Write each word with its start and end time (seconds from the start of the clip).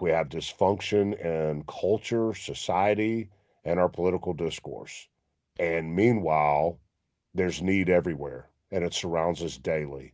We 0.00 0.10
have 0.10 0.28
dysfunction 0.28 1.18
in 1.24 1.64
culture, 1.64 2.32
society, 2.34 3.30
and 3.64 3.80
our 3.80 3.88
political 3.88 4.32
discourse. 4.32 5.08
And 5.58 5.94
meanwhile, 5.94 6.78
there's 7.34 7.62
need 7.62 7.88
everywhere 7.88 8.48
and 8.70 8.84
it 8.84 8.94
surrounds 8.94 9.42
us 9.42 9.56
daily. 9.56 10.12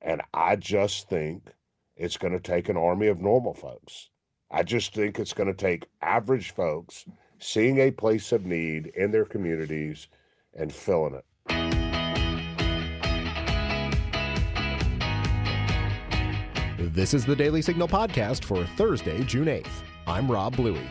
And 0.00 0.22
I 0.34 0.56
just 0.56 1.08
think 1.08 1.52
it's 1.96 2.16
going 2.16 2.32
to 2.32 2.40
take 2.40 2.68
an 2.68 2.76
army 2.76 3.06
of 3.06 3.20
normal 3.20 3.54
folks. 3.54 4.10
I 4.50 4.62
just 4.62 4.92
think 4.92 5.18
it's 5.18 5.32
going 5.32 5.48
to 5.48 5.54
take 5.54 5.88
average 6.02 6.50
folks 6.50 7.06
seeing 7.38 7.78
a 7.78 7.90
place 7.90 8.32
of 8.32 8.44
need 8.44 8.88
in 8.88 9.10
their 9.12 9.24
communities 9.24 10.08
and 10.54 10.72
filling 10.72 11.14
it. 11.14 11.24
This 16.90 17.14
is 17.14 17.24
the 17.24 17.36
Daily 17.36 17.62
Signal 17.62 17.86
podcast 17.86 18.42
for 18.42 18.64
Thursday, 18.76 19.22
June 19.22 19.46
8th. 19.46 19.70
I'm 20.04 20.28
Rob 20.28 20.56
Bluey. 20.56 20.84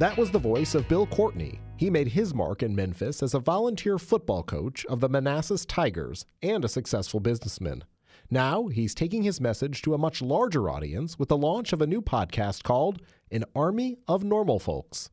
That 0.00 0.16
was 0.16 0.32
the 0.32 0.40
voice 0.40 0.74
of 0.74 0.88
Bill 0.88 1.06
Courtney. 1.06 1.60
He 1.76 1.88
made 1.88 2.08
his 2.08 2.34
mark 2.34 2.64
in 2.64 2.74
Memphis 2.74 3.22
as 3.22 3.34
a 3.34 3.38
volunteer 3.38 3.96
football 3.96 4.42
coach 4.42 4.84
of 4.86 4.98
the 4.98 5.08
Manassas 5.08 5.64
Tigers 5.64 6.26
and 6.42 6.64
a 6.64 6.68
successful 6.68 7.20
businessman. 7.20 7.84
Now 8.28 8.66
he's 8.66 8.92
taking 8.92 9.22
his 9.22 9.40
message 9.40 9.82
to 9.82 9.94
a 9.94 9.98
much 9.98 10.20
larger 10.20 10.68
audience 10.68 11.16
with 11.16 11.28
the 11.28 11.36
launch 11.36 11.72
of 11.72 11.80
a 11.80 11.86
new 11.86 12.02
podcast 12.02 12.64
called 12.64 13.00
An 13.30 13.44
Army 13.54 13.98
of 14.08 14.24
Normal 14.24 14.58
Folks. 14.58 15.10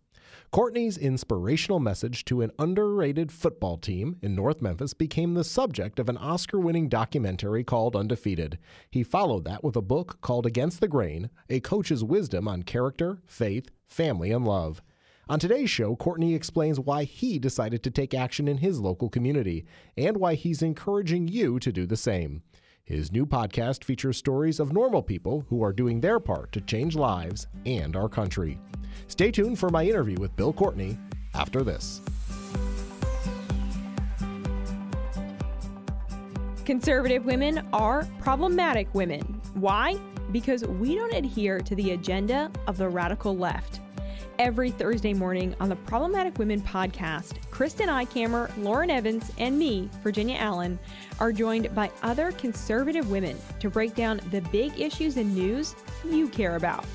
Courtney's 0.52 0.98
inspirational 0.98 1.80
message 1.80 2.24
to 2.24 2.42
an 2.42 2.52
underrated 2.58 3.34
football 3.34 3.78
team 3.78 4.16
in 4.22 4.34
North 4.34 4.62
Memphis 4.62 4.94
became 4.94 5.34
the 5.34 5.44
subject 5.44 6.00
of 6.00 6.08
an 6.08 6.16
Oscar 6.18 6.58
winning 6.58 6.88
documentary 6.88 7.66
called 7.66 7.98
Undefeated. 7.98 8.58
He 8.90 9.04
followed 9.04 9.44
that 9.44 9.62
with 9.62 9.76
a 9.76 9.82
book 9.82 10.20
called 10.22 10.46
Against 10.46 10.80
the 10.80 10.88
Grain 10.88 11.30
A 11.50 11.60
Coach's 11.60 12.02
Wisdom 12.02 12.48
on 12.48 12.64
Character, 12.64 13.20
Faith, 13.26 13.72
Family, 13.88 14.32
and 14.32 14.46
Love. 14.46 14.82
On 15.28 15.38
today's 15.38 15.70
show, 15.70 15.98
Courtney 15.98 16.34
explains 16.34 16.80
why 16.80 17.04
he 17.04 17.38
decided 17.38 17.84
to 17.84 17.92
take 17.92 18.14
action 18.14 18.48
in 18.48 18.60
his 18.60 18.80
local 18.80 19.10
community 19.10 19.66
and 19.98 20.16
why 20.16 20.36
he's 20.36 20.62
encouraging 20.62 21.28
you 21.28 21.60
to 21.60 21.74
do 21.74 21.86
the 21.86 21.98
same. 21.98 22.42
His 22.88 23.12
new 23.12 23.26
podcast 23.26 23.84
features 23.84 24.16
stories 24.16 24.62
of 24.62 24.72
normal 24.72 25.04
people 25.04 25.44
who 25.50 25.62
are 25.62 25.74
doing 25.74 26.00
their 26.00 26.22
part 26.22 26.54
to 26.54 26.62
change 26.62 26.96
lives 26.96 27.48
and 27.66 27.98
our 27.98 28.08
country. 28.08 28.62
Stay 29.08 29.30
tuned 29.30 29.60
for 29.60 29.70
my 29.70 29.84
interview 29.84 30.16
with 30.18 30.34
Bill 30.38 30.54
Courtney 30.54 30.98
after 31.34 31.66
this. 31.66 32.00
Conservative 36.64 37.26
women 37.26 37.68
are 37.74 38.08
problematic 38.20 38.96
women. 38.96 39.42
Why? 39.56 39.96
Because 40.32 40.64
we 40.64 40.96
don't 40.96 41.14
adhere 41.14 41.60
to 41.60 41.76
the 41.76 41.92
agenda 41.92 42.50
of 42.68 42.78
the 42.78 42.88
radical 42.88 43.36
left. 43.36 43.82
Every 44.40 44.70
Thursday 44.70 45.16
morning 45.16 45.56
on 45.60 45.68
the 45.68 45.76
Problematic 45.76 46.38
Women 46.38 46.62
podcast, 46.62 47.42
Kristen 47.50 47.90
Eichamer, 47.90 48.52
Lauren 48.64 48.92
Evans, 48.92 49.32
and 49.40 49.58
me, 49.58 49.90
Virginia 50.04 50.38
Allen, 50.38 50.78
are 51.20 51.32
joined 51.34 51.74
by 51.74 51.90
other 52.04 52.32
conservative 52.34 53.10
women 53.10 53.36
to 53.60 53.72
break 53.72 53.96
down 53.96 54.22
the 54.30 54.42
big 54.52 54.80
issues 54.80 55.18
and 55.18 55.34
news 55.34 55.74
you 56.06 56.30
care 56.30 56.56
about. 56.56 56.86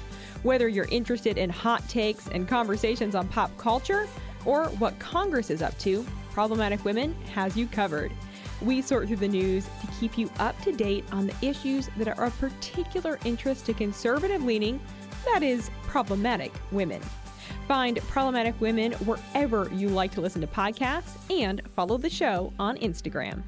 Whether 0.45 0.69
you're 0.69 0.87
interested 0.87 1.37
in 1.37 1.51
hot 1.51 1.89
takes 1.89 2.29
and 2.29 2.47
conversations 2.47 3.17
on 3.17 3.27
pop 3.27 3.57
culture 3.59 4.07
or 4.45 4.67
what 4.79 4.97
Congress 5.01 5.51
is 5.51 5.63
up 5.63 5.77
to, 5.81 6.07
Problematic 6.31 6.85
Women 6.85 7.13
has 7.35 7.57
you 7.57 7.67
covered. 7.67 8.13
We 8.61 8.83
sort 8.83 9.09
through 9.09 9.17
the 9.17 9.27
news 9.27 9.65
to 9.81 9.89
keep 9.99 10.17
you 10.17 10.31
up 10.39 10.61
to 10.63 10.71
date 10.71 11.05
on 11.11 11.27
the 11.27 11.35
issues 11.43 11.91
that 11.97 12.07
are 12.07 12.25
of 12.25 12.39
particular 12.39 13.19
interest 13.25 13.67
to 13.67 13.75
conservative 13.75 14.45
leaning, 14.45 14.81
that 15.25 15.43
is, 15.43 15.73
problematic 15.89 16.53
women. 16.71 17.03
Find 17.73 17.99
Problematic 18.01 18.61
Women 18.61 18.93
wherever 19.07 19.67
you 19.73 19.89
like 19.89 20.13
to 20.13 20.21
listen 20.21 20.43
to 20.43 20.47
podcasts 20.47 21.17
and 21.31 21.63
follow 21.75 21.97
the 21.97 22.11
show 22.11 22.53
on 22.59 22.77
Instagram. 22.77 23.41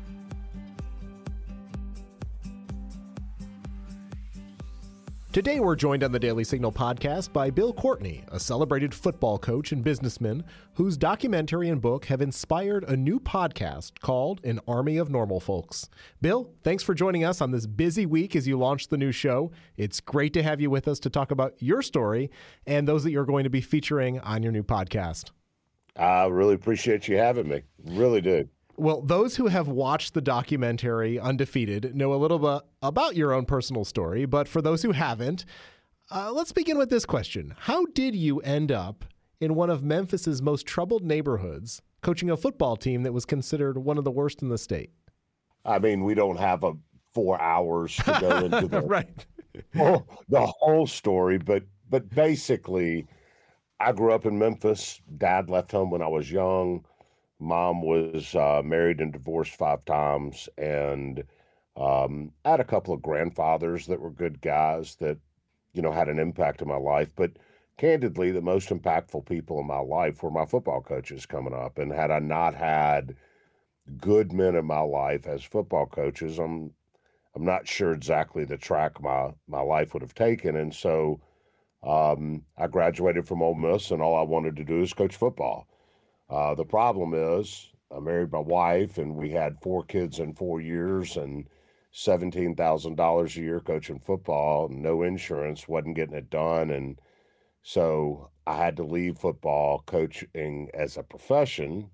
Today, 5.34 5.59
we're 5.59 5.75
joined 5.75 6.05
on 6.05 6.12
the 6.12 6.21
Daily 6.21 6.45
Signal 6.45 6.71
podcast 6.71 7.33
by 7.33 7.50
Bill 7.50 7.72
Courtney, 7.72 8.22
a 8.28 8.39
celebrated 8.39 8.95
football 8.95 9.37
coach 9.37 9.72
and 9.72 9.83
businessman 9.83 10.45
whose 10.75 10.97
documentary 10.97 11.71
and 11.71 11.81
book 11.83 12.05
have 12.05 12.22
inspired 12.22 12.84
a 12.84 12.97
new 12.97 13.19
podcast 13.19 13.99
called 13.99 14.41
An 14.44 14.61
Army 14.69 14.97
of 14.97 15.11
Normal 15.11 15.41
Folks. 15.41 15.89
Bill, 16.21 16.53
thanks 16.62 16.84
for 16.84 16.94
joining 16.94 17.25
us 17.25 17.41
on 17.41 17.50
this 17.50 17.67
busy 17.67 18.06
week 18.06 18.37
as 18.37 18.47
you 18.47 18.56
launch 18.56 18.87
the 18.87 18.97
new 18.97 19.11
show. 19.11 19.50
It's 19.77 19.99
great 19.99 20.34
to 20.34 20.43
have 20.44 20.61
you 20.61 20.71
with 20.71 20.87
us 20.87 21.00
to 21.00 21.11
talk 21.11 21.33
about 21.33 21.55
your 21.59 21.83
story 21.83 22.31
and 22.65 22.87
those 22.87 23.03
that 23.03 23.11
you're 23.11 23.25
going 23.25 23.43
to 23.43 23.50
be 23.50 23.61
featuring 23.61 24.21
on 24.21 24.44
your 24.44 24.53
new 24.53 24.62
podcast. 24.62 25.33
I 25.97 26.27
really 26.27 26.55
appreciate 26.55 27.09
you 27.09 27.17
having 27.17 27.49
me. 27.49 27.62
Really 27.84 28.21
do. 28.21 28.49
Well, 28.77 29.03
those 29.03 29.37
who 29.37 29.47
have 29.47 29.69
watched 29.69 30.15
the 30.15 30.21
documentary 30.21 31.19
Undefeated 31.19 31.95
know 31.95 32.12
a 32.12 32.17
little 32.17 32.39
bit 32.39 32.62
about 32.83 33.17
your 33.17 33.33
own 33.33 33.45
personal 33.45 33.85
story, 33.85 34.27
but 34.27 34.49
for 34.49 34.61
those 34.61 34.83
who 34.83 34.93
haven't, 34.93 35.45
uh, 36.11 36.33
let's 36.33 36.53
begin 36.53 36.79
with 36.79 36.91
this 36.91 37.07
question 37.07 37.55
How 37.59 37.87
did 37.87 38.15
you 38.15 38.41
end 38.41 38.73
up 38.73 39.05
in 39.41 39.55
one 39.55 39.71
of 39.71 39.85
Memphis's 39.85 40.43
most 40.43 40.67
troubled 40.67 41.05
neighborhoods, 41.05 41.83
coaching 42.03 42.31
a 42.31 42.37
football 42.37 42.77
team 42.77 43.03
that 43.05 43.12
was 43.12 43.25
considered 43.25 43.79
one 43.79 43.99
of 43.99 44.05
the 44.05 44.11
worst 44.11 44.43
in 44.43 44.49
the 44.49 44.59
state? 44.59 44.91
I 45.65 45.79
mean, 45.79 46.05
we 46.05 46.15
don't 46.15 46.39
have 46.39 46.65
a 46.65 46.73
four 47.12 47.41
hours 47.41 47.97
to 47.97 48.19
go 48.21 48.45
into 48.45 48.69
the, 48.69 48.81
right. 48.83 49.27
whole, 49.77 50.06
the 50.29 50.47
whole 50.47 50.87
story, 50.87 51.39
but 51.39 51.62
but 51.89 52.09
basically, 52.11 53.06
I 53.79 53.93
grew 53.93 54.12
up 54.12 54.27
in 54.27 54.39
Memphis. 54.39 55.01
Dad 55.17 55.49
left 55.49 55.71
home 55.71 55.91
when 55.91 56.03
I 56.03 56.09
was 56.09 56.31
young 56.31 56.85
Mom 57.39 57.83
was 57.83 58.34
uh, 58.34 58.62
married 58.65 59.00
and 59.00 59.12
divorced 59.12 59.56
five 59.56 59.84
times, 59.84 60.49
and 60.56 61.25
um, 61.77 62.33
I 62.45 62.50
had 62.53 62.61
a 62.61 62.65
couple 62.65 62.95
of 62.95 63.03
grandfathers 63.03 63.87
that 63.87 64.00
were 64.00 64.11
good 64.11 64.41
guys 64.41 64.95
that, 64.97 65.19
you 65.73 65.83
know, 65.83 65.93
had 65.93 66.09
an 66.09 66.19
impact 66.19 66.62
in 66.62 66.69
my 66.69 66.77
life. 66.77 67.11
But 67.17 67.33
candidly, 67.77 68.31
the 68.31 68.41
most 68.41 68.69
impactful 68.69 69.27
people 69.27 69.59
in 69.61 69.67
my 69.67 69.81
life 69.81 70.23
were 70.23 70.31
my 70.31 70.47
football 70.47 70.81
coaches 70.81 71.27
coming 71.27 71.55
up. 71.55 71.78
And 71.78 71.93
had 71.93 72.11
I 72.11 72.21
not 72.21 72.55
had 72.55 73.17
good 73.99 74.33
men 74.33 74.55
in 74.55 74.65
my 74.65 74.81
life 74.81 75.27
as 75.27 75.43
football 75.43 75.87
coaches, 75.87 76.39
I'm 76.39 76.73
I'm 77.34 77.44
not 77.44 77.67
sure 77.67 77.93
exactly 77.93 78.44
the 78.44 78.56
track 78.56 79.03
my 79.03 79.33
my 79.49 79.61
life 79.61 79.93
would 79.93 80.03
have 80.03 80.15
taken. 80.15 80.56
And 80.56 80.73
so 80.73 81.21
um, 81.83 82.44
I 82.56 82.69
graduated 82.69 83.27
from 83.27 83.43
Ole 83.43 83.56
Miss, 83.56 83.91
and 83.91 84.00
all 84.00 84.17
I 84.17 84.23
wanted 84.23 84.56
to 84.56 84.65
do 84.65 84.81
is 84.81 84.94
coach 84.94 85.17
football. 85.17 85.67
Uh, 86.29 86.55
the 86.55 86.65
problem 86.65 87.15
is, 87.15 87.71
I 87.95 88.01
married 88.01 88.33
my 88.33 88.39
wife, 88.41 88.99
and 88.99 89.15
we 89.15 89.31
had 89.31 89.61
four 89.62 89.85
kids 89.85 90.19
in 90.19 90.35
four 90.35 90.61
years, 90.61 91.17
and 91.17 91.47
seventeen 91.93 92.57
thousand 92.57 92.97
dollars 92.97 93.37
a 93.37 93.41
year 93.41 93.61
coaching 93.61 94.01
football. 94.01 94.69
No 94.69 95.03
insurance, 95.03 95.69
wasn't 95.69 95.97
getting 95.97 96.17
it 96.17 96.31
done, 96.31 96.71
and 96.71 96.99
so 97.62 98.31
I 98.47 98.57
had 98.57 98.77
to 98.77 98.85
leave 98.85 99.19
football 99.19 99.83
coaching 99.87 100.71
as 100.75 100.97
a 100.97 101.03
profession. 101.03 101.91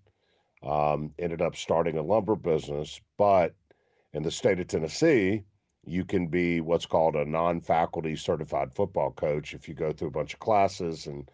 Um, 0.63 1.13
ended 1.19 1.41
up 1.41 1.57
starting 1.57 1.97
a 1.97 2.03
lumber 2.03 2.37
business, 2.37 3.01
but 3.17 3.55
in 4.13 4.23
the 4.23 4.31
state 4.31 4.61
of 4.61 4.67
Tennessee, 4.67 5.45
you 5.85 6.05
can 6.05 6.27
be 6.27 6.61
what's 6.61 6.85
called 6.87 7.17
a 7.17 7.25
non-faculty 7.25 8.17
certified 8.17 8.75
football 8.75 9.11
coach 9.13 9.55
if 9.55 9.69
you 9.69 9.75
go 9.75 9.93
through 9.93 10.09
a 10.09 10.13
bunch 10.13 10.35
of 10.35 10.41
classes 10.41 11.07
and 11.07 11.31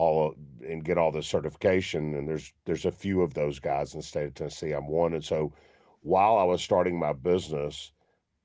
all 0.00 0.34
and 0.66 0.84
get 0.84 0.98
all 0.98 1.12
the 1.12 1.22
certification. 1.22 2.14
And 2.14 2.28
there's 2.28 2.52
there's 2.64 2.86
a 2.86 2.92
few 2.92 3.22
of 3.22 3.34
those 3.34 3.58
guys 3.58 3.92
in 3.94 4.00
the 4.00 4.06
state 4.06 4.26
of 4.26 4.34
Tennessee. 4.34 4.72
I'm 4.72 4.88
one, 4.88 5.14
and 5.14 5.24
so 5.24 5.52
while 6.02 6.38
I 6.38 6.44
was 6.44 6.62
starting 6.62 6.98
my 6.98 7.12
business 7.12 7.92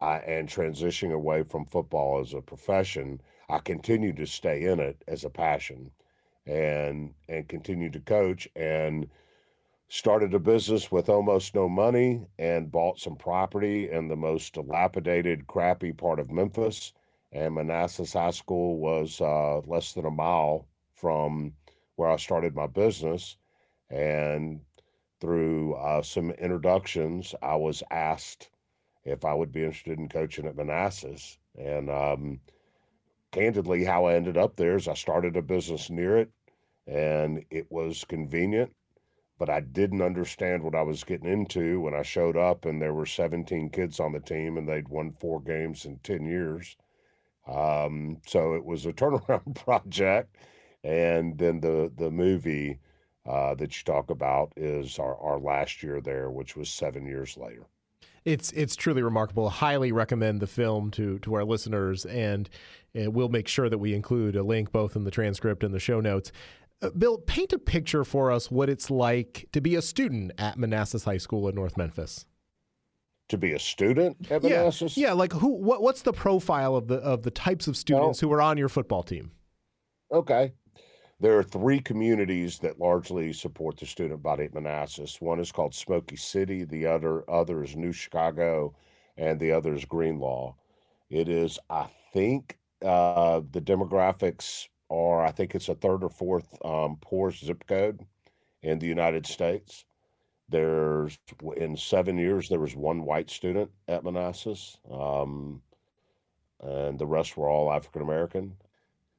I, 0.01 0.17
and 0.17 0.49
transitioning 0.49 1.13
away 1.13 1.43
from 1.43 1.65
football 1.65 2.19
as 2.19 2.33
a 2.33 2.41
profession, 2.41 3.21
I 3.49 3.59
continued 3.59 4.17
to 4.17 4.27
stay 4.27 4.65
in 4.65 4.79
it 4.81 5.01
as 5.07 5.23
a 5.23 5.29
passion, 5.29 5.91
and 6.45 7.13
and 7.29 7.47
continued 7.47 7.93
to 7.93 8.01
coach 8.01 8.47
and 8.55 9.09
started 9.87 10.33
a 10.33 10.39
business 10.39 10.91
with 10.91 11.09
almost 11.09 11.55
no 11.55 11.69
money 11.69 12.27
and 12.39 12.71
bought 12.71 12.99
some 12.99 13.15
property 13.15 13.89
in 13.89 14.09
the 14.09 14.15
most 14.17 14.53
dilapidated, 14.55 15.47
crappy 15.47 15.93
part 15.93 16.19
of 16.19 16.31
Memphis. 16.31 16.93
And 17.31 17.55
Manassas 17.55 18.13
High 18.13 18.31
School 18.31 18.77
was 18.77 19.21
uh, 19.21 19.59
less 19.65 19.93
than 19.93 20.05
a 20.05 20.11
mile 20.11 20.67
from 21.05 21.53
where 21.97 22.09
I 22.09 22.15
started 22.15 22.55
my 22.55 22.65
business. 22.65 23.37
And 23.91 24.61
through 25.21 25.75
uh, 25.75 26.01
some 26.01 26.31
introductions, 26.31 27.35
I 27.43 27.57
was 27.57 27.83
asked 27.91 28.49
if 29.03 29.23
I 29.23 29.35
would 29.35 29.51
be 29.51 29.61
interested 29.61 29.99
in 29.99 30.09
coaching 30.09 30.47
at 30.47 30.55
Manassas. 30.55 31.37
And 31.55 31.91
um, 31.91 32.39
candidly, 33.31 33.83
how 33.83 34.05
I 34.05 34.15
ended 34.15 34.35
up 34.35 34.55
there 34.55 34.77
is 34.77 34.87
I 34.87 34.95
started 34.95 35.37
a 35.37 35.43
business 35.43 35.91
near 35.91 36.17
it 36.17 36.31
and 36.87 37.45
it 37.51 37.71
was 37.71 38.03
convenient, 38.03 38.73
but 39.37 39.47
I 39.47 39.59
didn't 39.59 40.01
understand 40.01 40.63
what 40.63 40.73
I 40.73 40.81
was 40.81 41.03
getting 41.03 41.31
into 41.31 41.81
when 41.81 41.93
I 41.93 42.01
showed 42.01 42.35
up 42.35 42.65
and 42.65 42.81
there 42.81 42.95
were 42.95 43.05
17 43.05 43.69
kids 43.69 43.99
on 43.99 44.11
the 44.11 44.19
team 44.19 44.57
and 44.57 44.67
they'd 44.67 44.89
won 44.89 45.13
four 45.19 45.39
games 45.39 45.85
in 45.85 45.99
10 45.99 46.25
years. 46.25 46.75
Um, 47.47 48.21
so 48.25 48.55
it 48.55 48.65
was 48.65 48.87
a 48.87 48.93
turnaround 48.93 49.53
project. 49.53 50.35
And 50.85 51.37
then 51.37 51.59
the 51.59 51.91
the 51.97 52.11
movie 52.11 52.79
uh, 53.25 53.55
that 53.55 53.75
you 53.75 53.83
talk 53.83 54.11
about 54.11 54.53
is 54.55 54.99
our, 54.99 55.17
our 55.17 55.39
last 55.39 55.81
year 55.81 55.99
there, 55.99 56.29
which 56.29 56.55
was 56.55 56.69
seven 56.69 57.07
years 57.07 57.35
later. 57.37 57.65
It's 58.23 58.51
it's 58.51 58.75
truly 58.75 59.01
remarkable. 59.01 59.49
Highly 59.49 59.91
recommend 59.91 60.41
the 60.41 60.47
film 60.47 60.91
to 60.91 61.17
to 61.19 61.33
our 61.33 61.43
listeners, 61.43 62.05
and 62.05 62.49
uh, 62.95 63.09
we'll 63.09 63.29
make 63.29 63.47
sure 63.47 63.67
that 63.67 63.79
we 63.79 63.95
include 63.95 64.35
a 64.35 64.43
link 64.43 64.71
both 64.71 64.95
in 64.95 65.03
the 65.03 65.11
transcript 65.11 65.63
and 65.63 65.73
the 65.73 65.79
show 65.79 65.99
notes. 65.99 66.31
Uh, 66.81 66.89
Bill, 66.91 67.17
paint 67.17 67.51
a 67.51 67.59
picture 67.59 68.03
for 68.03 68.31
us 68.31 68.51
what 68.51 68.69
it's 68.69 68.91
like 68.91 69.47
to 69.53 69.61
be 69.61 69.75
a 69.75 69.81
student 69.81 70.33
at 70.37 70.57
Manassas 70.59 71.03
High 71.03 71.17
School 71.17 71.47
in 71.47 71.55
North 71.55 71.77
Memphis. 71.77 72.25
To 73.29 73.39
be 73.39 73.53
a 73.53 73.59
student 73.59 74.29
at 74.29 74.43
yeah, 74.43 74.57
Manassas? 74.57 74.97
Yeah, 74.97 75.13
like 75.13 75.33
who? 75.33 75.55
What, 75.55 75.81
what's 75.81 76.03
the 76.03 76.13
profile 76.13 76.75
of 76.75 76.87
the 76.87 76.97
of 76.97 77.23
the 77.23 77.31
types 77.31 77.67
of 77.67 77.75
students 77.75 78.21
well, 78.21 78.29
who 78.29 78.35
are 78.35 78.41
on 78.41 78.57
your 78.57 78.69
football 78.69 79.01
team? 79.01 79.31
Okay, 80.11 80.53
there 81.19 81.37
are 81.37 81.43
three 81.43 81.79
communities 81.79 82.59
that 82.59 82.79
largely 82.79 83.31
support 83.31 83.77
the 83.77 83.85
student 83.85 84.21
body 84.21 84.45
at 84.45 84.53
Manassas. 84.53 85.21
One 85.21 85.39
is 85.39 85.51
called 85.51 85.73
Smoky 85.73 86.17
City, 86.17 86.63
the 86.63 86.85
other 86.85 87.29
other 87.29 87.63
is 87.63 87.75
New 87.75 87.93
Chicago, 87.93 88.75
and 89.17 89.39
the 89.39 89.51
other 89.51 89.73
is 89.73 89.85
Greenlaw. 89.85 90.55
It 91.09 91.29
is, 91.29 91.57
I 91.69 91.87
think, 92.11 92.57
uh, 92.83 93.41
the 93.51 93.61
demographics 93.61 94.67
are, 94.89 95.25
I 95.25 95.31
think 95.31 95.55
it's 95.55 95.69
a 95.69 95.75
third 95.75 96.03
or 96.03 96.09
fourth 96.09 96.47
um, 96.65 96.97
poorest 97.01 97.45
zip 97.45 97.65
code 97.67 98.05
in 98.61 98.79
the 98.79 98.87
United 98.87 99.25
States. 99.25 99.85
There's 100.49 101.17
in 101.55 101.75
seven 101.77 102.17
years 102.17 102.49
there 102.49 102.59
was 102.59 102.75
one 102.75 103.03
white 103.05 103.29
student 103.29 103.71
at 103.87 104.03
Manassas, 104.03 104.77
um, 104.91 105.61
and 106.59 106.99
the 106.99 107.07
rest 107.07 107.37
were 107.37 107.49
all 107.49 107.71
African 107.71 108.01
American. 108.01 108.55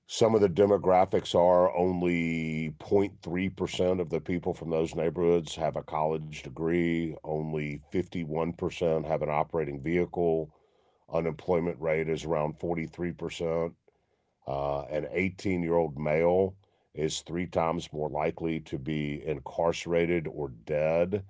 Some 0.08 0.36
of 0.36 0.40
the 0.40 0.48
demographics 0.48 1.34
are 1.34 1.76
only 1.76 2.70
0.3% 2.78 4.00
of 4.00 4.08
the 4.08 4.20
people 4.20 4.54
from 4.54 4.70
those 4.70 4.94
neighborhoods 4.94 5.56
have 5.56 5.74
a 5.74 5.82
college 5.82 6.44
degree, 6.44 7.16
only 7.24 7.82
51% 7.92 9.04
have 9.04 9.22
an 9.22 9.30
operating 9.30 9.82
vehicle. 9.82 10.54
Unemployment 11.12 11.80
rate 11.80 12.08
is 12.08 12.24
around 12.24 12.56
43%. 12.60 13.74
Uh, 14.46 14.82
an 14.82 15.08
18 15.10 15.64
year 15.64 15.74
old 15.74 15.98
male 15.98 16.54
is 16.94 17.22
three 17.22 17.46
times 17.46 17.92
more 17.92 18.08
likely 18.08 18.60
to 18.60 18.78
be 18.78 19.26
incarcerated 19.26 20.28
or 20.28 20.50
dead 20.66 21.24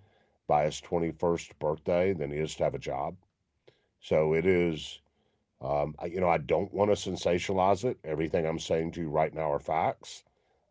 by 0.46 0.64
his 0.64 0.82
21st 0.82 1.58
birthday 1.58 2.12
than 2.12 2.30
he 2.30 2.36
is 2.36 2.54
to 2.56 2.64
have 2.64 2.74
a 2.74 2.78
job. 2.78 3.16
So 4.00 4.34
it 4.34 4.44
is 4.44 5.00
um, 5.60 5.94
I, 5.98 6.06
you 6.06 6.20
know, 6.20 6.28
I 6.28 6.38
don't 6.38 6.72
want 6.72 6.90
to 6.90 7.10
sensationalize 7.10 7.84
it. 7.84 7.98
Everything 8.04 8.46
I'm 8.46 8.58
saying 8.58 8.92
to 8.92 9.00
you 9.00 9.08
right 9.08 9.32
now 9.34 9.52
are 9.52 9.60
facts. 9.60 10.24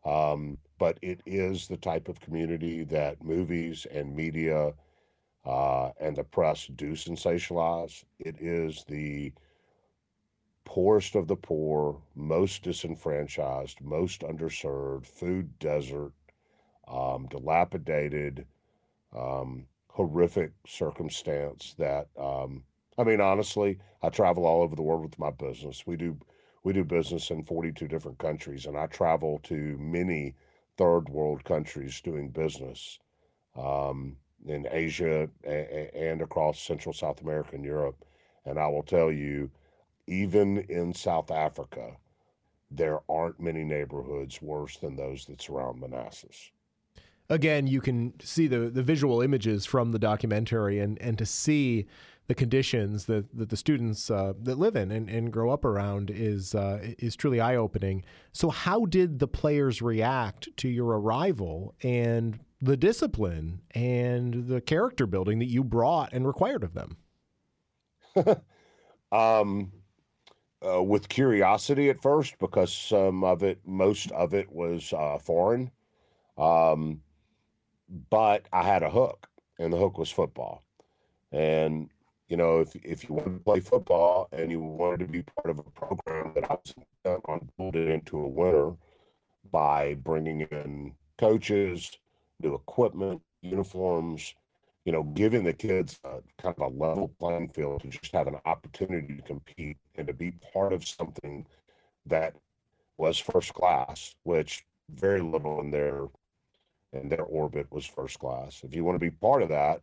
Um, 0.04 0.60
but 0.78 1.00
it 1.02 1.22
is 1.26 1.68
the 1.68 1.78
type 1.78 2.08
of 2.08 2.20
community 2.20 2.84
that 2.86 3.24
movies 3.24 3.88
and 3.92 4.16
media 4.16 4.74
uh, 5.46 5.90
and 6.00 6.16
the 6.16 6.24
press 6.24 6.68
do 6.68 6.92
sensationalize. 6.92 8.04
It 8.20 8.40
is 8.40 8.84
the 8.88 9.32
poorest 10.66 11.16
of 11.16 11.28
the 11.28 11.36
poor, 11.36 12.02
most 12.16 12.64
disenfranchised, 12.64 13.82
most 13.82 14.22
underserved, 14.22 15.06
food 15.06 15.58
desert, 15.60 16.12
um, 16.88 17.28
dilapidated, 17.28 18.46
um, 19.16 19.66
horrific 19.90 20.52
circumstance 20.68 21.76
that 21.78 22.08
um, 22.20 22.64
I 22.97 23.03
mean, 23.03 23.21
honestly, 23.21 23.80
I 24.01 24.09
travel 24.09 24.45
all 24.45 24.62
over 24.62 24.75
the 24.75 24.81
world 24.81 25.03
with 25.03 25.19
my 25.19 25.31
business. 25.31 25.86
We 25.86 25.97
do 25.97 26.18
we 26.63 26.74
do 26.74 26.83
business 26.83 27.30
in 27.30 27.44
42 27.44 27.88
different 27.88 28.18
countries, 28.18 28.65
and 28.65 28.75
I 28.75 28.88
travel 28.88 29.39
to 29.44 29.77
many 29.77 30.33
third 30.77 31.09
world 31.09 31.44
countries 31.44 32.01
doing 32.01 32.30
business 32.30 32.97
um, 33.56 34.18
in 34.47 34.68
Asia 34.71 35.30
and 35.44 36.21
across 36.21 36.59
Central 36.59 36.92
South 36.92 37.21
America 37.21 37.51
and 37.53 37.63
Europe. 37.63 38.03
And 38.45 38.59
I 38.59 38.68
will 38.68 38.83
tell 38.83 39.12
you, 39.12 39.51
even 40.07 40.59
in 40.69 40.94
South 40.94 41.30
Africa, 41.30 41.98
there 42.71 43.00
aren't 43.09 43.39
many 43.39 43.63
neighborhoods 43.63 44.41
worse 44.41 44.77
than 44.77 44.95
those 44.95 45.25
that 45.25 45.41
surround 45.41 45.80
Manassas. 45.80 46.51
Again, 47.30 47.65
you 47.65 47.81
can 47.81 48.13
see 48.21 48.48
the, 48.48 48.69
the 48.69 48.83
visual 48.83 49.21
images 49.21 49.65
from 49.65 49.91
the 49.91 50.00
documentary 50.00 50.80
and, 50.80 51.01
and 51.01 51.18
to 51.18 51.25
see 51.25 51.88
the 52.27 52.36
conditions 52.36 53.06
that, 53.06 53.25
that 53.38 53.50
the 53.50 53.57
students 53.57 54.10
uh, 54.10 54.33
that 54.42 54.57
live 54.57 54.75
in 54.75 54.92
and, 54.92 55.10
and 55.10 55.31
grow 55.31 55.51
up 55.51 55.63
around 55.63 56.10
is 56.10 56.56
uh, 56.56 56.80
is 56.98 57.16
truly 57.16 57.39
eye 57.39 57.56
opening. 57.56 58.04
So, 58.31 58.50
how 58.50 58.86
did 58.86 59.19
the 59.19 59.27
players 59.27 59.81
react 59.81 60.50
to 60.57 60.68
your 60.68 61.00
arrival 61.00 61.75
and 61.83 62.39
the 62.62 62.77
discipline 62.77 63.62
and 63.72 64.48
the 64.48 64.62
character 64.62 65.06
building 65.06 65.39
that 65.39 65.50
you 65.50 65.63
brought 65.63 66.13
and 66.13 66.25
required 66.25 66.63
of 66.63 66.74
them? 66.74 66.98
um, 69.12 69.72
uh, 70.68 70.81
with 70.81 71.10
curiosity 71.10 71.89
at 71.89 72.01
first, 72.01 72.39
because 72.39 72.74
some 72.74 73.24
of 73.24 73.44
it, 73.44 73.60
most 73.66 74.12
of 74.12 74.33
it, 74.33 74.51
was 74.51 74.94
uh, 74.94 75.19
foreign. 75.19 75.69
Um, 76.38 77.01
but 78.10 78.48
I 78.51 78.63
had 78.63 78.81
a 78.81 78.89
hook, 78.89 79.27
and 79.60 79.72
the 79.72 79.77
hook 79.77 79.98
was 79.98 80.10
football. 80.10 80.63
And 81.31 81.89
you 82.27 82.38
know, 82.38 82.60
if 82.60 82.75
if 82.77 83.07
you 83.07 83.16
wanted 83.16 83.33
to 83.38 83.44
play 83.44 83.60
football 83.60 84.27
and 84.31 84.51
you 84.51 84.60
wanted 84.60 85.00
to 85.00 85.07
be 85.07 85.24
part 85.24 85.50
of 85.50 85.60
a 85.60 85.63
program 85.63 86.33
that 86.33 86.50
I 86.50 86.56
was 86.56 87.75
it 87.75 87.89
into 87.89 88.18
a 88.19 88.27
winner 88.27 88.75
by 89.51 89.94
bringing 89.95 90.42
in 90.42 90.94
coaches, 91.18 91.92
new 92.42 92.56
equipment, 92.56 93.22
uniforms, 93.42 94.33
you 94.86 94.92
know, 94.92 95.04
giving 95.04 95.44
the 95.44 95.54
kids 95.54 96.00
a, 96.04 96.19
kind 96.42 96.56
of 96.57 96.74
a 96.74 96.75
level 96.75 97.12
playing 97.19 97.50
field 97.50 97.81
to 97.81 97.89
just 97.89 98.12
have 98.13 98.27
an 98.27 98.38
opportunity 98.45 99.16
to 99.16 99.22
compete 99.22 99.77
and 99.95 100.07
to 100.07 100.13
be 100.13 100.31
part 100.54 100.74
of 100.74 100.88
something 100.88 101.45
that 102.06 102.36
was 102.98 103.18
first 103.18 103.54
class, 103.54 104.16
which 104.24 104.66
very 104.89 105.22
little 105.22 105.60
in 105.62 105.72
their 105.72 106.07
in 106.94 107.10
their 107.10 107.24
orbit 107.24 107.68
was 107.72 107.86
first 107.86 108.19
class. 108.19 108.62
If 108.63 108.74
you 108.74 108.83
want 108.83 108.95
to 108.95 109.00
be 109.00 109.12
part 109.12 109.44
of 109.44 109.50
that, 109.50 109.81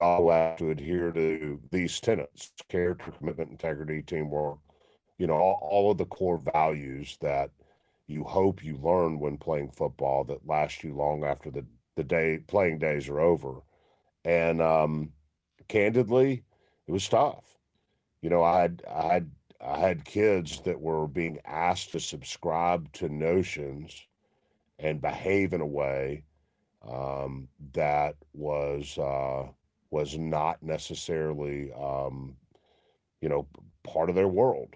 all 0.00 0.30
have 0.30 0.56
to 0.58 0.70
adhere 0.70 1.12
to 1.12 1.60
these 1.70 2.00
tenets 2.00 2.52
character, 2.68 3.12
commitment, 3.12 3.50
integrity, 3.50 4.02
teamwork, 4.02 4.58
you 5.18 5.26
know, 5.26 5.34
all, 5.34 5.58
all 5.62 5.90
of 5.90 5.98
the 5.98 6.06
core 6.06 6.38
values 6.38 7.18
that 7.20 7.50
you 8.06 8.24
hope 8.24 8.64
you 8.64 8.76
learn 8.78 9.20
when 9.20 9.36
playing 9.36 9.70
football 9.70 10.24
that 10.24 10.46
last 10.46 10.82
you 10.82 10.94
long 10.94 11.24
after 11.24 11.50
the, 11.50 11.64
the 11.96 12.04
day 12.04 12.38
playing 12.48 12.78
days 12.78 13.08
are 13.08 13.20
over. 13.20 13.60
And 14.24 14.60
um, 14.60 15.12
candidly, 15.68 16.42
it 16.86 16.92
was 16.92 17.08
tough. 17.08 17.44
You 18.22 18.30
know, 18.30 18.42
I 18.42 18.60
had, 18.62 18.82
I 18.92 19.12
had, 19.12 19.30
I 19.60 19.78
had 19.78 20.04
kids 20.04 20.60
that 20.62 20.80
were 20.80 21.06
being 21.06 21.38
asked 21.44 21.92
to 21.92 22.00
subscribe 22.00 22.90
to 22.94 23.08
notions 23.08 24.06
and 24.78 25.00
behave 25.00 25.52
in 25.52 25.60
a 25.60 25.66
way 25.66 26.24
um, 26.88 27.48
that 27.74 28.16
was 28.32 28.96
uh, 28.98 29.46
was 29.90 30.16
not 30.16 30.62
necessarily, 30.62 31.72
um, 31.72 32.36
you 33.20 33.28
know, 33.28 33.46
part 33.82 34.08
of 34.08 34.14
their 34.14 34.28
world. 34.28 34.74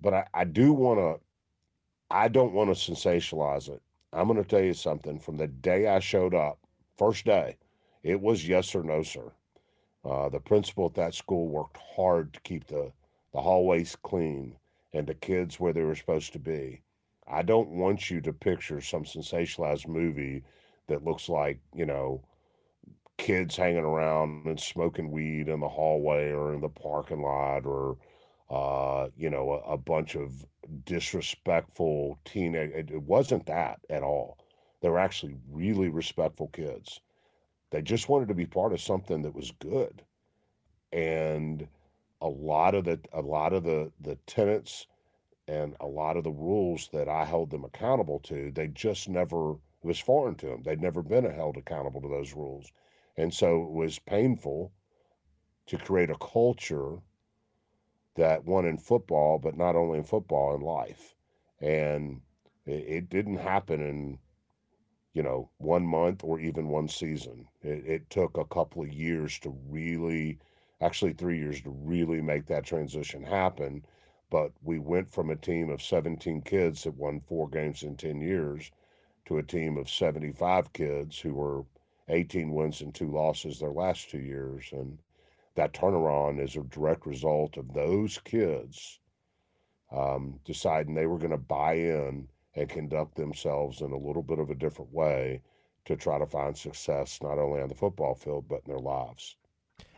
But 0.00 0.14
I, 0.14 0.26
I 0.34 0.44
do 0.44 0.72
want 0.72 0.98
to, 0.98 1.20
I 2.10 2.28
don't 2.28 2.52
want 2.52 2.74
to 2.74 2.92
sensationalize 2.92 3.68
it. 3.68 3.82
I'm 4.12 4.28
going 4.28 4.42
to 4.42 4.48
tell 4.48 4.62
you 4.62 4.74
something 4.74 5.18
from 5.18 5.36
the 5.36 5.46
day 5.46 5.88
I 5.88 5.98
showed 5.98 6.34
up, 6.34 6.58
first 6.96 7.24
day, 7.24 7.56
it 8.02 8.20
was 8.20 8.48
yes 8.48 8.74
or 8.74 8.82
no, 8.82 9.02
sir. 9.02 9.32
Uh, 10.04 10.28
the 10.28 10.38
principal 10.38 10.86
at 10.86 10.94
that 10.94 11.14
school 11.14 11.48
worked 11.48 11.78
hard 11.96 12.32
to 12.32 12.40
keep 12.40 12.66
the, 12.68 12.92
the 13.32 13.40
hallways 13.40 13.96
clean 14.02 14.56
and 14.92 15.06
the 15.06 15.14
kids 15.14 15.58
where 15.58 15.72
they 15.72 15.82
were 15.82 15.96
supposed 15.96 16.32
to 16.32 16.38
be. 16.38 16.80
I 17.26 17.42
don't 17.42 17.70
want 17.70 18.08
you 18.08 18.20
to 18.20 18.32
picture 18.32 18.80
some 18.80 19.04
sensationalized 19.04 19.88
movie 19.88 20.44
that 20.86 21.04
looks 21.04 21.28
like, 21.28 21.58
you 21.74 21.84
know, 21.84 22.22
kids 23.18 23.56
hanging 23.56 23.84
around 23.84 24.46
and 24.46 24.60
smoking 24.60 25.10
weed 25.10 25.48
in 25.48 25.60
the 25.60 25.68
hallway 25.68 26.30
or 26.30 26.54
in 26.54 26.60
the 26.60 26.68
parking 26.68 27.22
lot 27.22 27.64
or 27.64 27.96
uh, 28.50 29.08
you 29.16 29.30
know 29.30 29.52
a, 29.52 29.72
a, 29.72 29.76
bunch 29.76 30.14
of 30.14 30.46
disrespectful 30.84 32.18
teenage 32.24 32.70
it, 32.72 32.90
it 32.90 33.02
wasn't 33.02 33.44
that 33.46 33.80
at 33.90 34.02
all 34.02 34.38
they 34.80 34.88
were 34.88 34.98
actually 34.98 35.34
really 35.50 35.88
respectful 35.88 36.48
kids 36.48 37.00
they 37.70 37.82
just 37.82 38.08
wanted 38.08 38.28
to 38.28 38.34
be 38.34 38.46
part 38.46 38.72
of 38.72 38.80
something 38.80 39.22
that 39.22 39.34
was 39.34 39.52
good 39.58 40.02
and 40.92 41.66
a 42.20 42.28
lot 42.28 42.74
of 42.74 42.84
the 42.84 43.00
a 43.12 43.20
lot 43.20 43.52
of 43.52 43.64
the 43.64 43.90
the 44.00 44.16
tenants 44.26 44.86
and 45.48 45.76
a 45.80 45.86
lot 45.86 46.16
of 46.16 46.24
the 46.24 46.30
rules 46.30 46.88
that 46.92 47.08
I 47.08 47.24
held 47.24 47.50
them 47.50 47.64
accountable 47.64 48.18
to, 48.20 48.50
they 48.52 48.68
just 48.68 49.08
never 49.08 49.54
was 49.82 49.98
foreign 49.98 50.34
to 50.36 50.46
them. 50.46 50.62
They'd 50.64 50.82
never 50.82 51.02
been 51.02 51.24
held 51.24 51.56
accountable 51.56 52.00
to 52.02 52.08
those 52.08 52.34
rules. 52.34 52.72
And 53.16 53.32
so 53.32 53.62
it 53.62 53.70
was 53.70 53.98
painful 53.98 54.72
to 55.66 55.78
create 55.78 56.10
a 56.10 56.16
culture 56.16 56.98
that 58.16 58.44
won 58.44 58.64
in 58.64 58.78
football, 58.78 59.38
but 59.38 59.56
not 59.56 59.76
only 59.76 59.98
in 59.98 60.04
football, 60.04 60.54
in 60.54 60.60
life. 60.60 61.14
And 61.60 62.22
it, 62.64 62.84
it 62.88 63.10
didn't 63.10 63.38
happen 63.38 63.80
in, 63.80 64.18
you 65.12 65.22
know, 65.22 65.50
one 65.58 65.86
month 65.86 66.22
or 66.24 66.40
even 66.40 66.68
one 66.68 66.88
season. 66.88 67.48
It, 67.62 67.84
it 67.86 68.10
took 68.10 68.36
a 68.36 68.44
couple 68.44 68.82
of 68.82 68.92
years 68.92 69.38
to 69.40 69.56
really, 69.68 70.38
actually, 70.80 71.12
three 71.12 71.38
years 71.38 71.60
to 71.62 71.70
really 71.70 72.20
make 72.20 72.46
that 72.46 72.64
transition 72.64 73.22
happen. 73.22 73.84
But 74.30 74.52
we 74.62 74.78
went 74.78 75.10
from 75.10 75.30
a 75.30 75.36
team 75.36 75.70
of 75.70 75.82
17 75.82 76.42
kids 76.42 76.84
that 76.84 76.96
won 76.96 77.20
four 77.20 77.48
games 77.48 77.82
in 77.82 77.96
10 77.96 78.20
years 78.20 78.70
to 79.26 79.38
a 79.38 79.42
team 79.42 79.76
of 79.76 79.90
75 79.90 80.72
kids 80.72 81.18
who 81.20 81.34
were 81.34 81.64
18 82.08 82.52
wins 82.52 82.80
and 82.80 82.94
two 82.94 83.10
losses 83.10 83.58
their 83.58 83.72
last 83.72 84.10
two 84.10 84.20
years. 84.20 84.68
And 84.72 84.98
that 85.54 85.72
turnaround 85.72 86.42
is 86.42 86.56
a 86.56 86.62
direct 86.62 87.06
result 87.06 87.56
of 87.56 87.72
those 87.72 88.18
kids 88.18 89.00
um, 89.92 90.38
deciding 90.44 90.94
they 90.94 91.06
were 91.06 91.18
going 91.18 91.30
to 91.30 91.36
buy 91.36 91.74
in 91.74 92.28
and 92.54 92.68
conduct 92.68 93.16
themselves 93.16 93.80
in 93.80 93.92
a 93.92 93.98
little 93.98 94.22
bit 94.22 94.38
of 94.38 94.50
a 94.50 94.54
different 94.54 94.92
way 94.92 95.42
to 95.84 95.96
try 95.96 96.18
to 96.18 96.26
find 96.26 96.56
success 96.56 97.20
not 97.22 97.38
only 97.38 97.60
on 97.60 97.68
the 97.68 97.74
football 97.74 98.14
field 98.14 98.46
but 98.48 98.62
in 98.66 98.72
their 98.72 98.80
lives. 98.80 99.36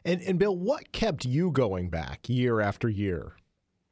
And 0.05 0.21
and 0.23 0.39
Bill, 0.39 0.57
what 0.57 0.93
kept 0.93 1.25
you 1.25 1.51
going 1.51 1.91
back 1.91 2.29
year 2.29 2.61
after 2.61 2.89
year? 2.89 3.37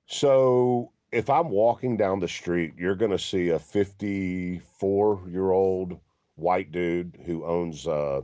So 0.06 0.92
if 1.12 1.30
I'm 1.30 1.50
walking 1.50 1.96
down 1.96 2.20
the 2.20 2.28
street, 2.28 2.75
you're 2.76 2.94
going 2.94 3.11
to 3.11 3.18
see 3.18 3.50
a 3.50 3.58
54 3.58 5.23
year 5.28 5.50
old 5.50 5.99
white 6.36 6.70
dude 6.70 7.18
who 7.26 7.44
owns 7.44 7.86
a 7.86 8.22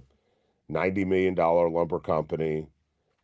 $90 0.71 1.07
million 1.07 1.35
lumber 1.35 1.99
company 1.99 2.69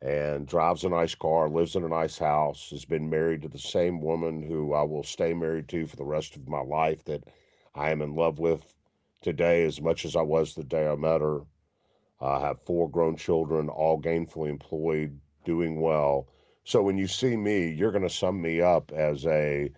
and 0.00 0.46
drives 0.46 0.84
a 0.84 0.88
nice 0.88 1.14
car, 1.14 1.48
lives 1.48 1.76
in 1.76 1.84
a 1.84 1.88
nice 1.88 2.18
house, 2.18 2.70
has 2.70 2.84
been 2.84 3.10
married 3.10 3.42
to 3.42 3.48
the 3.48 3.58
same 3.58 4.00
woman 4.00 4.42
who 4.42 4.72
I 4.72 4.82
will 4.82 5.02
stay 5.02 5.34
married 5.34 5.68
to 5.68 5.86
for 5.86 5.96
the 5.96 6.04
rest 6.04 6.36
of 6.36 6.48
my 6.48 6.60
life 6.60 7.04
that 7.04 7.24
I 7.74 7.90
am 7.90 8.02
in 8.02 8.14
love 8.14 8.38
with 8.38 8.74
today 9.20 9.64
as 9.64 9.80
much 9.80 10.04
as 10.04 10.14
I 10.14 10.22
was 10.22 10.54
the 10.54 10.64
day 10.64 10.88
I 10.88 10.94
met 10.94 11.20
her. 11.20 11.40
I 12.20 12.40
have 12.40 12.62
four 12.62 12.88
grown 12.90 13.16
children, 13.16 13.68
all 13.68 14.00
gainfully 14.00 14.50
employed, 14.50 15.18
doing 15.44 15.80
well. 15.80 16.28
So 16.64 16.82
when 16.82 16.98
you 16.98 17.06
see 17.06 17.36
me, 17.36 17.70
you're 17.70 17.92
going 17.92 18.02
to 18.02 18.10
sum 18.10 18.40
me 18.40 18.60
up 18.60 18.92
as 18.92 19.26
a 19.26 19.70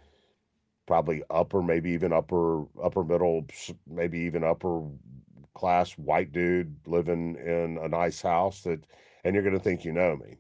probably 0.91 1.23
upper, 1.31 1.63
maybe 1.63 1.93
even 1.93 2.13
upper, 2.13 2.65
upper 2.83 3.05
middle, 3.05 3.47
maybe 3.89 4.19
even 4.19 4.43
upper 4.43 4.83
class 5.55 5.93
white 5.93 6.33
dude 6.33 6.75
living 6.85 7.37
in 7.37 7.79
a 7.81 7.87
nice 7.87 8.21
house 8.21 8.63
that 8.63 8.85
and 9.23 9.33
you're 9.33 9.45
going 9.45 9.57
to 9.57 9.63
think 9.63 9.85
you 9.85 9.93
know 9.93 10.17
me. 10.17 10.39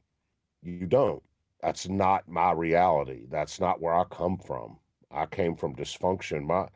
You 0.60 0.88
don't. 0.88 1.22
That's 1.62 1.88
not 1.88 2.28
my 2.28 2.50
reality. 2.50 3.26
That's 3.30 3.60
not 3.60 3.80
where 3.80 3.94
I 3.94 4.02
come 4.10 4.38
from. 4.38 4.78
I 5.12 5.26
came 5.26 5.54
from 5.54 5.76
dysfunction. 5.76 6.42
My 6.42 6.66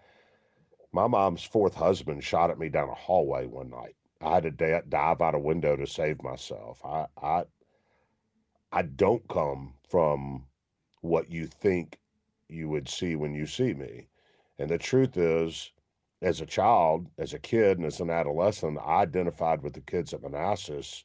my 0.92 1.08
mom's 1.08 1.42
fourth 1.42 1.74
husband 1.74 2.22
shot 2.22 2.50
at 2.50 2.60
me 2.60 2.68
down 2.68 2.88
a 2.88 2.94
hallway 2.94 3.46
one 3.46 3.70
night. 3.70 3.96
I 4.20 4.34
had 4.34 4.44
to 4.44 4.82
dive 4.88 5.20
out 5.20 5.34
a 5.34 5.38
window 5.40 5.74
to 5.74 5.86
save 5.88 6.22
myself. 6.22 6.80
I 6.84 7.06
I 7.20 7.42
I 8.70 8.82
don't 8.82 9.26
come 9.26 9.74
from 9.88 10.44
what 11.00 11.28
you 11.28 11.48
think 11.48 11.98
you 12.48 12.68
would 12.68 12.88
see 12.88 13.16
when 13.16 13.34
you 13.34 13.46
see 13.46 13.74
me. 13.74 14.08
And 14.58 14.70
the 14.70 14.78
truth 14.78 15.16
is, 15.16 15.72
as 16.22 16.40
a 16.40 16.46
child, 16.46 17.08
as 17.18 17.34
a 17.34 17.38
kid, 17.38 17.78
and 17.78 17.86
as 17.86 18.00
an 18.00 18.10
adolescent, 18.10 18.78
I 18.78 19.02
identified 19.02 19.62
with 19.62 19.74
the 19.74 19.80
kids 19.80 20.14
at 20.14 20.22
Manassas 20.22 21.04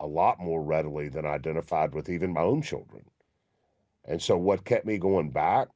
a 0.00 0.06
lot 0.06 0.38
more 0.38 0.62
readily 0.62 1.08
than 1.08 1.26
I 1.26 1.30
identified 1.30 1.94
with 1.94 2.08
even 2.08 2.32
my 2.32 2.42
own 2.42 2.62
children. 2.62 3.04
And 4.04 4.22
so 4.22 4.36
what 4.36 4.64
kept 4.64 4.86
me 4.86 4.98
going 4.98 5.30
back 5.30 5.68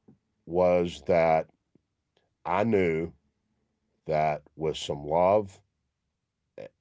was 0.45 1.03
that 1.07 1.47
I 2.45 2.63
knew 2.63 3.11
that 4.07 4.41
with 4.55 4.77
some 4.77 5.05
love 5.05 5.59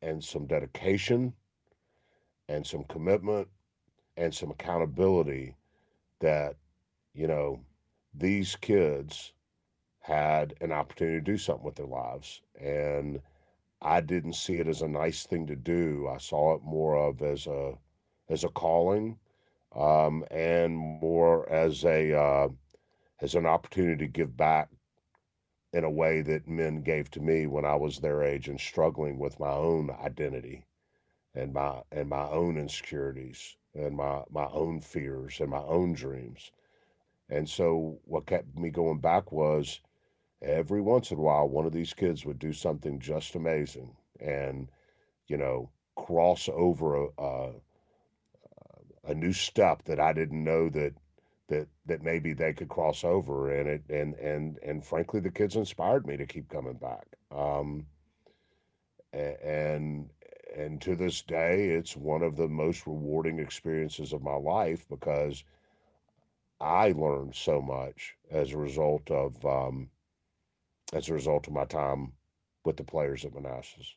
and 0.01 0.23
some 0.23 0.47
dedication 0.47 1.33
and 2.49 2.67
some 2.67 2.85
commitment 2.85 3.49
and 4.17 4.35
some 4.35 4.51
accountability 4.51 5.57
that 6.21 6.57
you 7.15 7.27
know 7.27 7.61
these 8.15 8.57
kids 8.57 9.33
had 10.01 10.55
an 10.61 10.73
opportunity 10.73 11.19
to 11.19 11.33
do 11.33 11.39
something 11.39 11.65
with 11.65 11.77
their 11.77 11.87
lives 11.87 12.43
and 12.61 13.21
I 13.85 14.01
didn't 14.01 14.35
see 14.35 14.55
it 14.59 14.69
as 14.69 14.81
a 14.83 14.89
nice 14.89 15.27
thing 15.27 15.47
to 15.49 15.57
do. 15.57 16.09
I 16.09 16.19
saw 16.19 16.55
it 16.55 16.63
more 16.63 16.97
of 16.97 17.21
as 17.21 17.47
a 17.47 17.75
as 18.29 18.45
a 18.45 18.49
calling, 18.49 19.19
um, 19.75 20.25
and 20.31 20.77
more 20.77 21.49
as 21.51 21.85
a 21.85 22.17
uh, 22.17 22.49
as 23.21 23.35
an 23.35 23.45
opportunity 23.45 24.07
to 24.07 24.13
give 24.13 24.37
back 24.37 24.71
in 25.73 25.85
a 25.85 25.91
way 25.91 26.23
that 26.23 26.47
men 26.47 26.83
gave 26.83 27.11
to 27.11 27.21
me 27.21 27.47
when 27.47 27.65
I 27.65 27.75
was 27.75 27.99
their 27.99 28.23
age 28.23 28.49
and 28.49 28.61
struggling 28.61 29.19
with 29.19 29.41
my 29.41 29.51
own 29.51 29.91
identity 29.91 30.65
and 31.35 31.53
my 31.53 31.83
and 31.91 32.09
my 32.09 32.29
own 32.29 32.59
insecurities 32.59 33.57
and 33.75 33.97
my 33.97 34.23
my 34.31 34.47
own 34.53 34.81
fears 34.81 35.41
and 35.41 35.51
my 35.51 35.63
own 35.63 35.95
dreams. 35.95 36.53
And 37.33 37.49
so 37.49 37.99
what 38.05 38.27
kept 38.27 38.59
me 38.59 38.69
going 38.69 38.99
back 38.99 39.33
was 39.33 39.81
every 40.43 40.83
once 40.83 41.11
in 41.11 41.17
a 41.17 41.23
while, 41.23 41.49
one 41.49 41.65
of 41.65 41.73
these 41.73 41.95
kids 41.95 42.27
would 42.27 42.39
do 42.39 42.53
something 42.53 43.01
just 43.01 43.35
amazing 43.35 43.97
and, 44.21 44.69
you 45.29 45.39
know, 45.39 45.71
cross 45.97 46.51
over 46.53 47.05
a, 47.05 47.07
a, 47.19 47.53
a 49.05 49.15
new 49.15 49.33
step 49.33 49.83
that 49.85 49.99
I 49.99 50.13
didn't 50.13 50.45
know 50.45 50.69
that 50.71 50.93
that 51.49 51.69
that 51.87 52.03
maybe 52.03 52.33
they 52.35 52.53
could 52.53 52.69
cross 52.69 53.03
over 53.03 53.51
and 53.51 53.69
it 53.69 53.83
and 53.91 54.15
and 54.15 54.59
and 54.63 54.85
frankly 54.85 55.21
the 55.21 55.31
kids 55.31 55.57
inspired 55.57 56.07
me 56.07 56.17
to 56.17 56.27
keep 56.27 56.49
coming 56.49 56.77
back. 56.77 57.07
Um 57.31 57.87
and 59.13 60.09
and 60.57 60.81
to 60.83 60.95
this 60.97 61.23
day 61.23 61.71
it's 61.71 61.97
one 61.97 62.23
of 62.23 62.37
the 62.37 62.49
most 62.49 62.87
rewarding 62.87 63.39
experiences 63.39 64.13
of 64.13 64.23
my 64.23 64.37
life 64.37 64.87
because 64.89 65.45
i 66.63 66.93
learned 66.93 67.35
so 67.35 67.61
much 67.61 68.15
as 68.31 68.53
a 68.53 68.57
result 68.57 69.11
of 69.11 69.45
um 69.45 69.91
as 70.93 71.09
a 71.09 71.15
result 71.15 71.47
of 71.47 71.53
my 71.53 71.65
time 71.65 72.13
with 72.65 72.77
the 72.77 72.85
players 72.85 73.25
at 73.25 73.35
Manassas. 73.35 73.97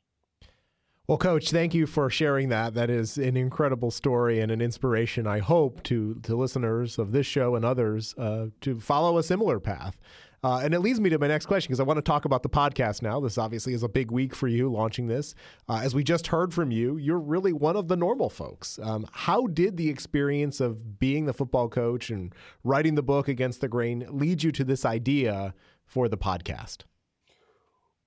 Well, 1.07 1.19
Coach, 1.19 1.51
thank 1.51 1.75
you 1.75 1.85
for 1.85 2.09
sharing 2.09 2.49
that. 2.49 2.73
That 2.73 2.89
is 2.89 3.19
an 3.19 3.37
incredible 3.37 3.91
story 3.91 4.39
and 4.39 4.51
an 4.51 4.59
inspiration, 4.59 5.27
I 5.27 5.37
hope, 5.37 5.83
to, 5.83 6.15
to 6.23 6.35
listeners 6.35 6.97
of 6.97 7.11
this 7.11 7.27
show 7.27 7.55
and 7.55 7.63
others 7.63 8.15
uh, 8.17 8.47
to 8.61 8.79
follow 8.79 9.19
a 9.19 9.23
similar 9.23 9.59
path. 9.59 9.97
Uh, 10.45 10.59
and 10.59 10.75
it 10.75 10.79
leads 10.81 10.99
me 10.99 11.09
to 11.09 11.17
my 11.17 11.25
next 11.25 11.47
question 11.47 11.69
because 11.69 11.79
I 11.79 11.83
want 11.83 11.97
to 11.97 12.03
talk 12.03 12.25
about 12.25 12.43
the 12.43 12.49
podcast 12.49 13.01
now. 13.01 13.19
This 13.19 13.39
obviously 13.39 13.73
is 13.73 13.81
a 13.81 13.89
big 13.89 14.11
week 14.11 14.35
for 14.35 14.47
you 14.47 14.71
launching 14.71 15.07
this. 15.07 15.33
Uh, 15.67 15.81
as 15.83 15.95
we 15.95 16.03
just 16.03 16.27
heard 16.27 16.53
from 16.53 16.69
you, 16.69 16.97
you're 16.97 17.17
really 17.17 17.51
one 17.51 17.75
of 17.75 17.87
the 17.87 17.97
normal 17.97 18.29
folks. 18.29 18.77
Um, 18.83 19.07
how 19.11 19.47
did 19.47 19.75
the 19.75 19.89
experience 19.89 20.59
of 20.59 20.99
being 20.99 21.25
the 21.25 21.33
football 21.33 21.67
coach 21.67 22.11
and 22.11 22.31
writing 22.63 22.93
the 22.93 23.01
book 23.01 23.27
Against 23.27 23.59
the 23.59 23.67
Grain 23.67 24.05
lead 24.07 24.43
you 24.43 24.51
to 24.51 24.63
this 24.63 24.85
idea 24.85 25.55
for 25.83 26.07
the 26.07 26.17
podcast? 26.17 26.83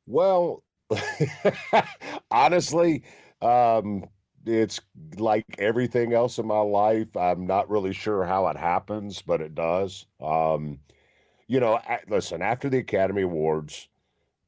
Well, 0.07 0.63
honestly, 2.31 3.03
um, 3.43 4.05
it's 4.47 4.79
like 5.17 5.57
everything 5.59 6.13
else 6.13 6.39
in 6.39 6.47
my 6.47 6.61
life. 6.61 7.17
I'm 7.17 7.49
not 7.49 7.69
really 7.69 7.93
sure 7.93 8.25
how 8.25 8.47
it 8.47 8.57
happens, 8.57 9.23
but 9.23 9.41
it 9.41 9.57
does. 9.57 10.07
Um, 10.21 10.79
you 11.49 11.61
know, 11.61 11.81
listen, 12.09 12.43
after 12.43 12.69
the 12.69 12.79
Academy 12.79 13.23
Awards, 13.23 13.89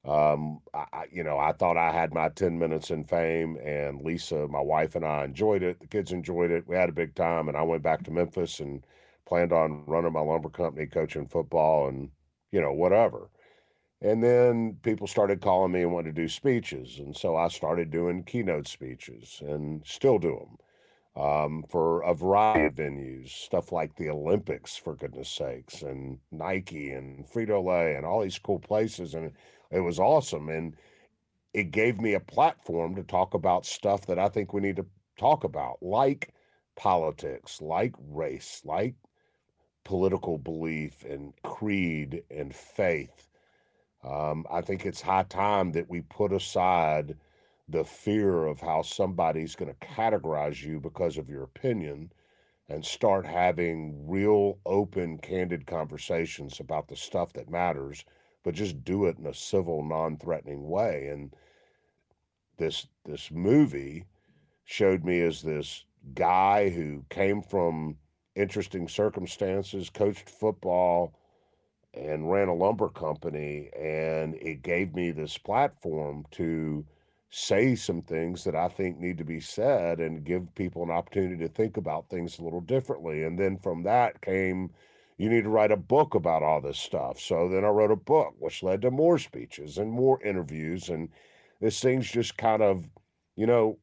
um, 0.04 0.61
I, 0.75 1.07
you 1.12 1.25
know, 1.25 1.38
I 1.38 1.52
thought 1.52 1.76
I 1.76 1.92
had 1.92 2.14
my 2.14 2.30
10 2.30 2.59
minutes 2.59 2.90
in 2.90 3.04
fame, 3.04 3.57
and 3.64 4.02
Lisa, 4.02 4.49
my 4.49 4.61
wife, 4.61 4.95
and 4.97 5.04
I 5.04 5.25
enjoyed 5.25 5.62
it. 5.62 5.80
The 5.80 5.87
kids 5.87 6.12
enjoyed 6.12 6.50
it. 6.50 6.66
We 6.69 6.76
had 6.76 6.88
a 6.90 6.92
big 6.92 7.14
time, 7.14 7.49
and 7.49 7.57
I 7.57 7.62
went 7.62 7.83
back 7.83 8.04
to 8.04 8.11
Memphis 8.11 8.61
and 8.61 8.85
planned 9.26 9.52
on 9.52 9.85
running 9.87 10.12
my 10.12 10.21
lumber 10.21 10.50
company, 10.50 10.87
coaching 10.87 11.26
football, 11.26 11.88
and 11.88 12.11
you 12.52 12.61
know, 12.61 12.73
whatever. 12.73 13.30
And 14.02 14.23
then 14.23 14.78
people 14.83 15.07
started 15.07 15.40
calling 15.42 15.73
me 15.73 15.83
and 15.83 15.92
wanted 15.92 16.16
to 16.16 16.23
do 16.23 16.28
speeches. 16.28 16.99
And 16.99 17.16
so 17.16 17.37
I 17.37 17.49
started 17.49 17.90
doing 17.90 18.25
keynote 18.25 18.69
speeches 18.69 19.42
and 19.47 19.83
still 19.87 20.19
do 20.19 20.30
them 20.38 20.59
um, 21.16 21.64
for 21.68 22.02
a 22.02 22.14
variety 22.14 22.66
of 22.66 22.74
venues, 22.74 23.30
stuff 23.30 23.72
like 23.72 23.96
the 23.96 24.08
Olympics, 24.08 24.76
for 24.76 24.94
goodness 24.94 25.28
sakes, 25.28 25.82
and 25.82 26.18
Nike 26.30 26.90
and 26.90 27.26
Frito 27.26 27.64
Lay 27.64 27.96
and 27.96 28.06
all 28.06 28.22
these 28.22 28.38
cool 28.38 28.60
places. 28.60 29.14
And 29.14 29.32
it 29.70 29.80
was 29.80 29.98
awesome. 29.98 30.48
And 30.48 30.76
it 31.52 31.72
gave 31.72 32.00
me 32.00 32.14
a 32.14 32.20
platform 32.20 32.94
to 32.94 33.02
talk 33.02 33.34
about 33.34 33.66
stuff 33.66 34.06
that 34.06 34.18
I 34.18 34.28
think 34.28 34.52
we 34.52 34.60
need 34.60 34.76
to 34.76 34.86
talk 35.18 35.44
about, 35.44 35.78
like 35.82 36.32
politics, 36.76 37.60
like 37.60 37.94
race, 38.08 38.62
like 38.64 38.94
political 39.84 40.38
belief 40.38 41.04
and 41.04 41.32
creed 41.42 42.22
and 42.30 42.54
faith. 42.54 43.28
Um, 44.04 44.46
I 44.50 44.60
think 44.62 44.86
it's 44.86 45.00
high 45.00 45.24
time 45.24 45.72
that 45.72 45.90
we 45.90 46.02
put 46.02 46.32
aside 46.32 47.16
the 47.70 47.84
fear 47.84 48.46
of 48.46 48.60
how 48.60 48.82
somebody's 48.82 49.54
going 49.54 49.72
to 49.72 49.86
categorize 49.86 50.62
you 50.62 50.80
because 50.80 51.16
of 51.16 51.28
your 51.28 51.44
opinion 51.44 52.12
and 52.68 52.84
start 52.84 53.26
having 53.26 54.08
real, 54.08 54.58
open, 54.64 55.18
candid 55.18 55.66
conversations 55.66 56.60
about 56.60 56.88
the 56.88 56.96
stuff 56.96 57.32
that 57.32 57.50
matters, 57.50 58.04
but 58.44 58.54
just 58.54 58.84
do 58.84 59.06
it 59.06 59.18
in 59.18 59.26
a 59.26 59.34
civil, 59.34 59.84
non-threatening 59.84 60.68
way. 60.68 61.08
And 61.08 61.34
this 62.56 62.86
this 63.04 63.30
movie 63.30 64.04
showed 64.64 65.04
me 65.04 65.20
as 65.22 65.42
this 65.42 65.84
guy 66.14 66.68
who 66.68 67.04
came 67.10 67.42
from 67.42 67.96
interesting 68.36 68.88
circumstances, 68.88 69.90
coached 69.90 70.30
football, 70.30 71.14
and 71.92 72.30
ran 72.30 72.48
a 72.48 72.54
lumber 72.54 72.88
company. 72.88 73.70
And 73.76 74.34
it 74.36 74.62
gave 74.62 74.94
me 74.94 75.10
this 75.10 75.36
platform 75.36 76.24
to 76.32 76.86
say 77.30 77.76
some 77.76 78.02
things 78.02 78.42
that 78.44 78.56
I 78.56 78.68
think 78.68 78.99
need 78.99 79.18
to 79.18 79.25
be 79.25 79.40
said 79.40 80.00
and 80.00 80.25
give 80.25 80.52
people 80.56 80.82
an 80.82 80.90
opportunity 80.90 81.37
to 81.37 81.49
think 81.49 81.76
about 81.76 82.08
things 82.08 82.38
a 82.38 82.42
little 82.42 82.60
differently. 82.60 83.22
And 83.22 83.38
then 83.38 83.56
from 83.56 83.84
that 83.84 84.20
came, 84.20 84.70
you 85.16 85.28
need 85.28 85.44
to 85.44 85.50
write 85.50 85.70
a 85.70 85.76
book 85.76 86.14
about 86.14 86.42
all 86.42 86.60
this 86.60 86.78
stuff. 86.78 87.20
So 87.20 87.49
then 87.49 87.64
I 87.64 87.68
wrote 87.68 87.92
a 87.92 87.96
book, 87.96 88.34
which 88.38 88.64
led 88.64 88.82
to 88.82 88.90
more 88.90 89.18
speeches 89.18 89.78
and 89.78 89.92
more 89.92 90.20
interviews. 90.25 90.88
And 90.88 91.08
this 91.60 91.80
thing's 91.80 92.10
just 92.10 92.37
kind 92.37 92.62
of, 92.62 92.88
you 93.37 93.46
know, 93.46 93.78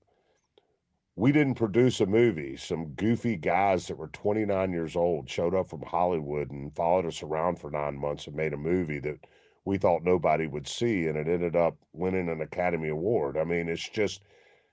we 1.16 1.32
didn't 1.32 1.56
produce 1.56 2.01
a 2.01 2.06
movie. 2.06 2.58
Some 2.58 2.89
goofy 2.89 3.38
guys 3.38 3.88
that 3.88 3.98
were 3.98 4.10
29 4.10 4.72
years 4.72 4.96
old 4.96 5.30
showed 5.30 5.56
up 5.56 5.70
from 5.70 5.82
Hollywood 5.84 6.51
and 6.51 6.75
followed 6.75 7.06
us 7.06 7.24
around 7.24 7.60
for 7.60 7.72
nine 7.72 7.98
months 7.98 8.27
and 8.27 8.36
made 8.36 8.54
a 8.54 8.58
movie 8.58 9.00
that 9.00 9.25
we 9.68 9.78
thought 9.78 10.02
nobody 10.02 10.48
would 10.48 10.66
see, 10.66 11.08
and 11.08 11.18
it 11.18 11.28
ended 11.28 11.54
up 11.54 11.76
winning 11.92 12.30
an 12.30 12.40
Academy 12.40 12.88
Award. 12.88 13.38
I 13.38 13.44
mean, 13.44 13.68
it's 13.68 13.90
just, 13.90 14.22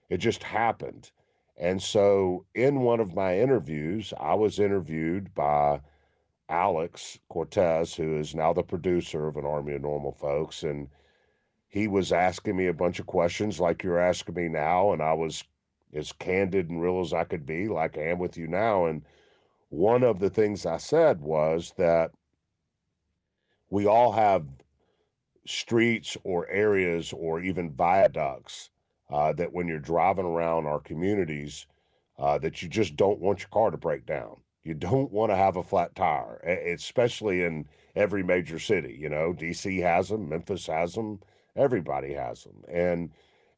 it 0.08 0.18
just 0.18 0.44
happened. 0.44 1.10
And 1.56 1.82
so, 1.82 2.46
in 2.54 2.80
one 2.80 3.00
of 3.00 3.12
my 3.12 3.36
interviews, 3.36 4.14
I 4.20 4.34
was 4.34 4.60
interviewed 4.60 5.34
by 5.34 5.80
Alex 6.48 7.18
Cortez, 7.28 7.96
who 7.96 8.16
is 8.18 8.36
now 8.36 8.52
the 8.52 8.62
producer 8.62 9.26
of 9.26 9.36
An 9.36 9.44
Army 9.44 9.74
of 9.74 9.82
Normal 9.82 10.12
Folks. 10.12 10.62
And 10.62 10.86
he 11.66 11.88
was 11.88 12.12
asking 12.12 12.56
me 12.56 12.68
a 12.68 12.72
bunch 12.72 13.00
of 13.00 13.06
questions 13.06 13.58
like 13.58 13.82
you're 13.82 13.98
asking 13.98 14.36
me 14.36 14.48
now. 14.48 14.92
And 14.92 15.02
I 15.02 15.14
was 15.14 15.42
as 15.92 16.12
candid 16.12 16.70
and 16.70 16.80
real 16.80 17.00
as 17.00 17.12
I 17.12 17.24
could 17.24 17.44
be, 17.44 17.66
like 17.66 17.98
I 17.98 18.10
am 18.10 18.20
with 18.20 18.36
you 18.36 18.46
now. 18.46 18.86
And 18.86 19.02
one 19.70 20.04
of 20.04 20.20
the 20.20 20.30
things 20.30 20.66
I 20.66 20.76
said 20.76 21.20
was 21.20 21.72
that 21.78 22.12
we 23.70 23.86
all 23.86 24.12
have 24.12 24.44
streets 25.46 26.16
or 26.24 26.48
areas 26.48 27.12
or 27.12 27.40
even 27.40 27.70
viaducts 27.70 28.70
uh, 29.10 29.32
that 29.32 29.52
when 29.52 29.68
you're 29.68 29.78
driving 29.78 30.24
around 30.24 30.66
our 30.66 30.80
communities 30.80 31.66
uh, 32.18 32.38
that 32.38 32.62
you 32.62 32.68
just 32.68 32.96
don't 32.96 33.20
want 33.20 33.40
your 33.40 33.48
car 33.48 33.70
to 33.70 33.76
break 33.76 34.06
down. 34.06 34.36
You 34.62 34.74
don't 34.74 35.12
want 35.12 35.30
to 35.30 35.36
have 35.36 35.56
a 35.56 35.62
flat 35.62 35.94
tire 35.94 36.36
especially 36.72 37.44
in 37.44 37.66
every 37.94 38.22
major 38.22 38.58
city 38.58 38.96
you 38.98 39.08
know? 39.10 39.34
Dc 39.34 39.82
has 39.82 40.08
them 40.08 40.28
memphis 40.28 40.66
has 40.66 40.94
them 40.94 41.20
everybody 41.54 42.14
has 42.14 42.44
them 42.44 42.64
and 42.68 43.10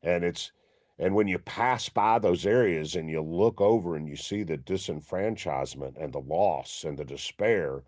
and 0.02 0.25
it's 0.25 0.50
and 0.99 1.14
when 1.14 1.28
you 1.28 1.38
pass 1.38 1.88
by 1.88 2.19
those 2.19 2.47
areas 2.47 2.97
and 2.97 3.09
you 3.11 3.21
look 3.21 3.61
over 3.61 3.97
and 3.97 4.09
you 4.09 4.16
see 4.16 4.43
the 4.43 4.57
disenfranchisement 4.59 6.02
and 6.02 6.12
the 6.12 6.19
loss 6.19 6.85
and 6.85 6.99
the 6.99 7.05
despair 7.05 7.83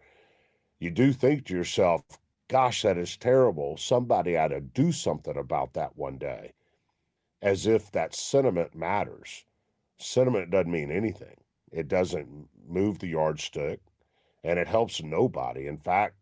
you 0.78 0.90
do 0.90 1.12
think 1.12 1.45
to 1.47 1.55
yourself 1.55 2.02
gosh, 2.49 2.83
that 2.83 2.99
is 2.99 3.17
terrible. 3.17 3.76
Somebody 3.76 4.37
ought 4.37 4.49
to 4.49 4.61
do 4.61 4.93
something 4.93 5.37
about 5.37 5.75
that 5.75 5.97
one 5.97 6.19
day. 6.19 6.52
As 7.40 7.67
if 7.67 7.93
that 7.93 8.14
sentiment 8.14 8.75
matters. 8.75 9.45
Sentiment 9.99 10.50
doesn't 10.50 10.71
mean 10.71 10.90
anything, 10.90 11.37
it 11.71 11.88
doesn't 11.88 12.49
move 12.69 12.99
the 12.99 13.09
yardstick 13.09 13.81
and 14.45 14.59
it 14.59 14.69
helps 14.69 15.02
nobody. 15.02 15.67
In 15.67 15.76
fact, 15.78 16.14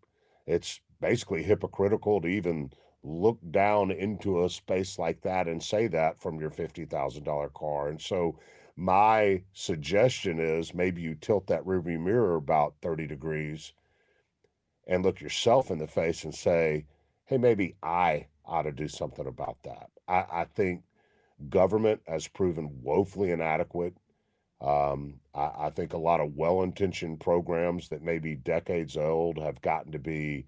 it's 0.46 0.80
basically 1.00 1.42
hypocritical 1.42 2.20
to 2.20 2.28
even 2.28 2.70
look 3.02 3.38
down 3.50 3.90
into 3.90 4.42
a 4.42 4.50
space 4.50 4.98
like 4.98 5.20
that 5.22 5.46
and 5.46 5.62
say 5.62 5.86
that 5.88 6.18
from 6.18 6.40
your 6.40 6.50
$50,000 6.50 7.52
car. 7.52 7.88
And 7.88 8.00
so, 8.00 8.38
my 8.74 9.42
suggestion 9.52 10.38
is 10.38 10.74
maybe 10.74 11.00
you 11.00 11.14
tilt 11.14 11.46
that 11.46 11.64
rearview 11.64 12.00
mirror 12.00 12.36
about 12.36 12.74
30 12.82 13.06
degrees 13.06 13.72
and 14.86 15.04
look 15.04 15.20
yourself 15.20 15.70
in 15.70 15.78
the 15.78 15.86
face 15.86 16.24
and 16.24 16.34
say, 16.34 16.86
hey, 17.24 17.38
maybe 17.38 17.74
I 17.82 18.26
ought 18.44 18.62
to 18.62 18.72
do 18.72 18.88
something 18.88 19.26
about 19.26 19.58
that. 19.64 19.90
I, 20.06 20.24
I 20.30 20.46
think 20.54 20.82
government 21.48 22.00
has 22.06 22.28
proven 22.28 22.80
woefully 22.82 23.30
inadequate. 23.30 23.94
Um, 24.60 25.20
I, 25.34 25.50
I, 25.58 25.70
think 25.70 25.92
a 25.92 25.98
lot 25.98 26.20
of 26.20 26.34
well 26.34 26.62
intentioned 26.62 27.20
programs 27.20 27.90
that 27.90 28.02
may 28.02 28.18
be 28.18 28.36
decades 28.36 28.96
old 28.96 29.38
have 29.38 29.60
gotten 29.60 29.92
to 29.92 29.98
be 29.98 30.46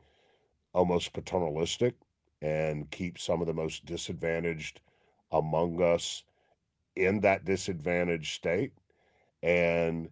almost 0.73 1.13
paternalistic 1.13 1.95
and 2.41 2.91
keep 2.91 3.19
some 3.19 3.43
of 3.43 3.47
the 3.47 3.53
most 3.53 3.85
disadvantaged 3.85 4.81
among 5.31 5.83
us 5.83 6.23
in 6.97 7.21
that 7.21 7.45
disadvantaged 7.45 8.35
state. 8.35 8.73
And 9.43 10.09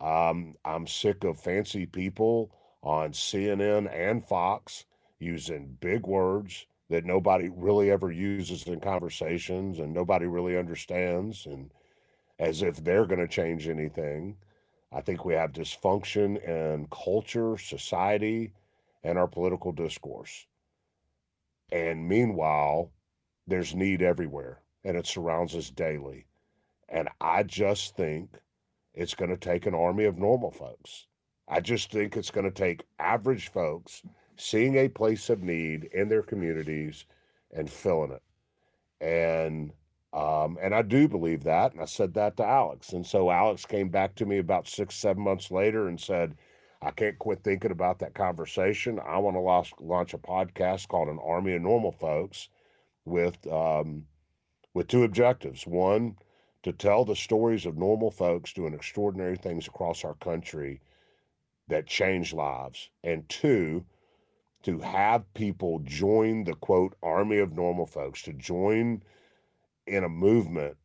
um, 0.00 0.56
I'm 0.64 0.86
sick 0.86 1.24
of 1.24 1.40
fancy 1.40 1.86
people 1.86 2.52
on 2.82 3.12
CNN 3.12 3.92
and 3.92 4.24
Fox 4.24 4.84
using 5.18 5.76
big 5.80 6.06
words 6.06 6.66
that 6.90 7.04
nobody 7.04 7.50
really 7.54 7.90
ever 7.90 8.10
uses 8.10 8.66
in 8.66 8.80
conversations 8.80 9.78
and 9.78 9.92
nobody 9.92 10.26
really 10.26 10.56
understands 10.56 11.46
and 11.46 11.70
as 12.38 12.62
if 12.62 12.82
they're 12.82 13.06
going 13.06 13.20
to 13.20 13.28
change 13.28 13.68
anything. 13.68 14.36
I 14.92 15.00
think 15.00 15.24
we 15.24 15.34
have 15.34 15.52
dysfunction 15.52 16.42
in 16.42 16.86
culture, 16.90 17.58
society, 17.58 18.52
and 19.04 19.18
our 19.18 19.26
political 19.26 19.72
discourse. 19.72 20.46
And 21.70 22.08
meanwhile, 22.08 22.90
there's 23.46 23.74
need 23.74 24.00
everywhere 24.00 24.60
and 24.84 24.96
it 24.96 25.06
surrounds 25.06 25.54
us 25.54 25.68
daily. 25.68 26.26
And 26.88 27.08
I 27.20 27.42
just 27.42 27.96
think 27.96 28.30
it's 28.94 29.14
going 29.14 29.30
to 29.30 29.36
take 29.36 29.66
an 29.66 29.74
army 29.74 30.04
of 30.04 30.16
normal 30.16 30.50
folks 30.50 31.06
I 31.48 31.60
just 31.60 31.90
think 31.90 32.16
it's 32.16 32.30
going 32.30 32.44
to 32.44 32.50
take 32.50 32.84
average 32.98 33.50
folks 33.50 34.02
seeing 34.36 34.76
a 34.76 34.88
place 34.88 35.30
of 35.30 35.42
need 35.42 35.84
in 35.92 36.08
their 36.08 36.22
communities 36.22 37.06
and 37.52 37.70
filling 37.70 38.12
it. 38.12 38.22
And 39.00 39.72
um, 40.12 40.56
and 40.62 40.74
I 40.74 40.82
do 40.82 41.06
believe 41.06 41.44
that, 41.44 41.72
and 41.72 41.82
I 41.82 41.84
said 41.84 42.14
that 42.14 42.38
to 42.38 42.44
Alex. 42.44 42.92
And 42.92 43.06
so 43.06 43.30
Alex 43.30 43.66
came 43.66 43.90
back 43.90 44.14
to 44.16 44.26
me 44.26 44.38
about 44.38 44.66
six, 44.66 44.94
seven 44.94 45.22
months 45.22 45.50
later 45.50 45.86
and 45.86 46.00
said, 46.00 46.34
I 46.80 46.92
can't 46.92 47.18
quit 47.18 47.42
thinking 47.44 47.72
about 47.72 47.98
that 47.98 48.14
conversation. 48.14 49.00
I 49.06 49.18
want 49.18 49.36
to 49.36 49.84
launch, 49.84 50.14
a 50.14 50.18
podcast 50.18 50.88
called 50.88 51.08
An 51.08 51.18
Army 51.22 51.54
of 51.54 51.62
Normal 51.62 51.92
Folks 51.92 52.48
with 53.04 53.46
um, 53.52 54.06
with 54.72 54.86
two 54.86 55.02
objectives. 55.02 55.66
One, 55.66 56.16
to 56.62 56.72
tell 56.72 57.04
the 57.04 57.16
stories 57.16 57.66
of 57.66 57.76
normal 57.76 58.10
folks 58.10 58.52
doing 58.52 58.74
extraordinary 58.74 59.36
things 59.36 59.66
across 59.66 60.04
our 60.04 60.14
country 60.14 60.80
that 61.68 61.86
change 61.86 62.32
lives. 62.32 62.90
And 63.04 63.28
two, 63.28 63.84
to 64.62 64.80
have 64.80 65.32
people 65.34 65.80
join 65.84 66.44
the 66.44 66.54
quote 66.54 66.94
army 67.02 67.38
of 67.38 67.52
normal 67.52 67.86
folks, 67.86 68.22
to 68.22 68.32
join 68.32 69.02
in 69.86 70.04
a 70.04 70.08
movement 70.08 70.76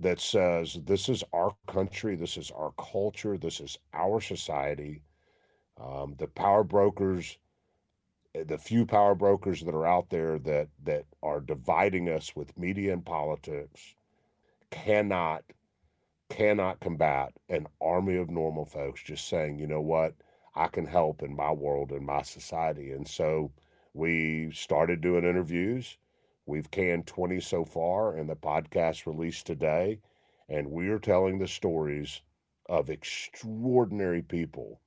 that 0.00 0.20
says 0.20 0.78
this 0.84 1.08
is 1.08 1.22
our 1.32 1.54
country, 1.66 2.16
this 2.16 2.36
is 2.36 2.50
our 2.50 2.72
culture, 2.76 3.38
this 3.38 3.60
is 3.60 3.78
our 3.92 4.20
society. 4.20 5.02
Um, 5.80 6.14
the 6.18 6.26
power 6.26 6.64
brokers, 6.64 7.38
eh, 8.34 8.44
the 8.44 8.58
few 8.58 8.84
power 8.86 9.14
brokers 9.14 9.62
that 9.62 9.74
are 9.74 9.86
out 9.86 10.10
there 10.10 10.38
that 10.40 10.68
that 10.84 11.04
are 11.22 11.40
dividing 11.40 12.08
us 12.08 12.34
with 12.36 12.58
media 12.58 12.92
and 12.92 13.04
politics, 13.04 13.94
cannot 14.70 15.44
cannot 16.28 16.80
combat 16.80 17.32
an 17.48 17.66
army 17.80 18.16
of 18.16 18.30
normal 18.30 18.64
folks 18.64 19.02
just 19.02 19.28
saying, 19.28 19.58
you 19.58 19.66
know 19.66 19.80
what, 19.80 20.14
I 20.54 20.68
can 20.68 20.86
help 20.86 21.22
in 21.22 21.34
my 21.34 21.50
world 21.50 21.90
and 21.90 22.06
my 22.06 22.22
society. 22.22 22.92
And 22.92 23.06
so 23.06 23.52
we 23.92 24.50
started 24.52 25.00
doing 25.00 25.24
interviews. 25.24 25.98
We've 26.46 26.70
canned 26.70 27.06
20 27.06 27.40
so 27.40 27.64
far, 27.64 28.14
and 28.14 28.28
the 28.28 28.36
podcast 28.36 29.06
released 29.06 29.46
today. 29.46 30.00
And 30.48 30.70
we're 30.70 30.98
telling 30.98 31.38
the 31.38 31.48
stories 31.48 32.20
of 32.66 32.90
extraordinary 32.90 34.22
people 34.22 34.80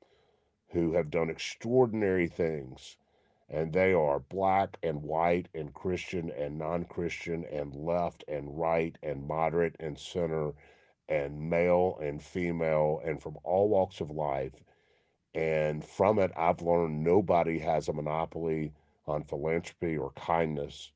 who 0.70 0.94
have 0.94 1.10
done 1.10 1.30
extraordinary 1.30 2.28
things. 2.28 2.98
And 3.50 3.74
they 3.74 3.94
are 3.94 4.20
black 4.20 4.78
and 4.84 5.02
white 5.02 5.48
and 5.54 5.74
Christian 5.74 6.30
and 6.30 6.58
non 6.58 6.84
Christian 6.86 7.46
and 7.46 7.74
left 7.74 8.24
and 8.28 8.60
right 8.60 8.98
and 9.02 9.26
moderate 9.26 9.76
and 9.80 9.98
center 9.98 10.54
and 11.10 11.50
male 11.50 11.98
and 12.02 12.22
female 12.22 13.02
and 13.06 13.22
from 13.22 13.38
all 13.44 13.70
walks 13.70 14.02
of 14.02 14.12
life. 14.12 14.64
And 15.34 15.84
from 15.84 16.20
it, 16.20 16.32
I've 16.36 16.62
learned 16.62 17.04
nobody 17.04 17.60
has 17.60 17.88
a 17.88 17.94
monopoly 17.94 18.74
on 19.06 19.24
philanthropy 19.24 19.98
or 19.98 20.12
kindness. 20.12 20.92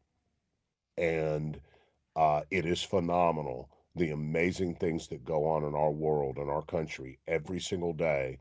And 0.98 1.60
uh, 2.16 2.42
it 2.50 2.66
is 2.66 2.84
phenomenal 2.84 3.70
the 3.96 4.12
amazing 4.12 4.76
things 4.76 5.08
that 5.10 5.26
go 5.26 5.46
on 5.46 5.64
in 5.64 5.76
our 5.76 5.92
world 5.92 6.38
and 6.38 6.50
our 6.50 6.62
country 6.62 7.20
every 7.28 7.60
single 7.60 7.94
day 7.94 8.40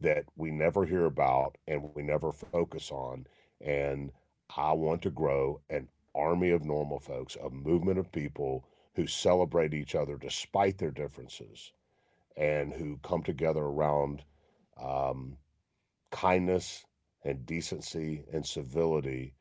that 0.00 0.24
we 0.36 0.50
never 0.50 0.84
hear 0.84 1.04
about 1.04 1.56
and 1.66 1.90
we 1.94 2.02
never 2.02 2.32
focus 2.32 2.90
on. 2.90 3.26
And 3.60 4.10
I 4.56 4.72
want 4.72 5.02
to 5.02 5.10
grow 5.10 5.60
an 5.70 5.88
army 6.14 6.50
of 6.50 6.64
normal 6.64 6.98
folks, 6.98 7.36
a 7.42 7.50
movement 7.50 7.98
of 7.98 8.12
people 8.12 8.64
who 8.96 9.06
celebrate 9.06 9.74
each 9.74 9.94
other 9.94 10.16
despite 10.16 10.78
their 10.78 10.90
differences 10.90 11.72
and 12.36 12.72
who 12.72 12.98
come 13.02 13.22
together 13.22 13.60
around 13.60 14.24
um, 14.82 15.36
kindness 16.10 16.84
and 17.22 17.44
decency 17.46 18.24
and 18.32 18.44
civility 18.44 19.34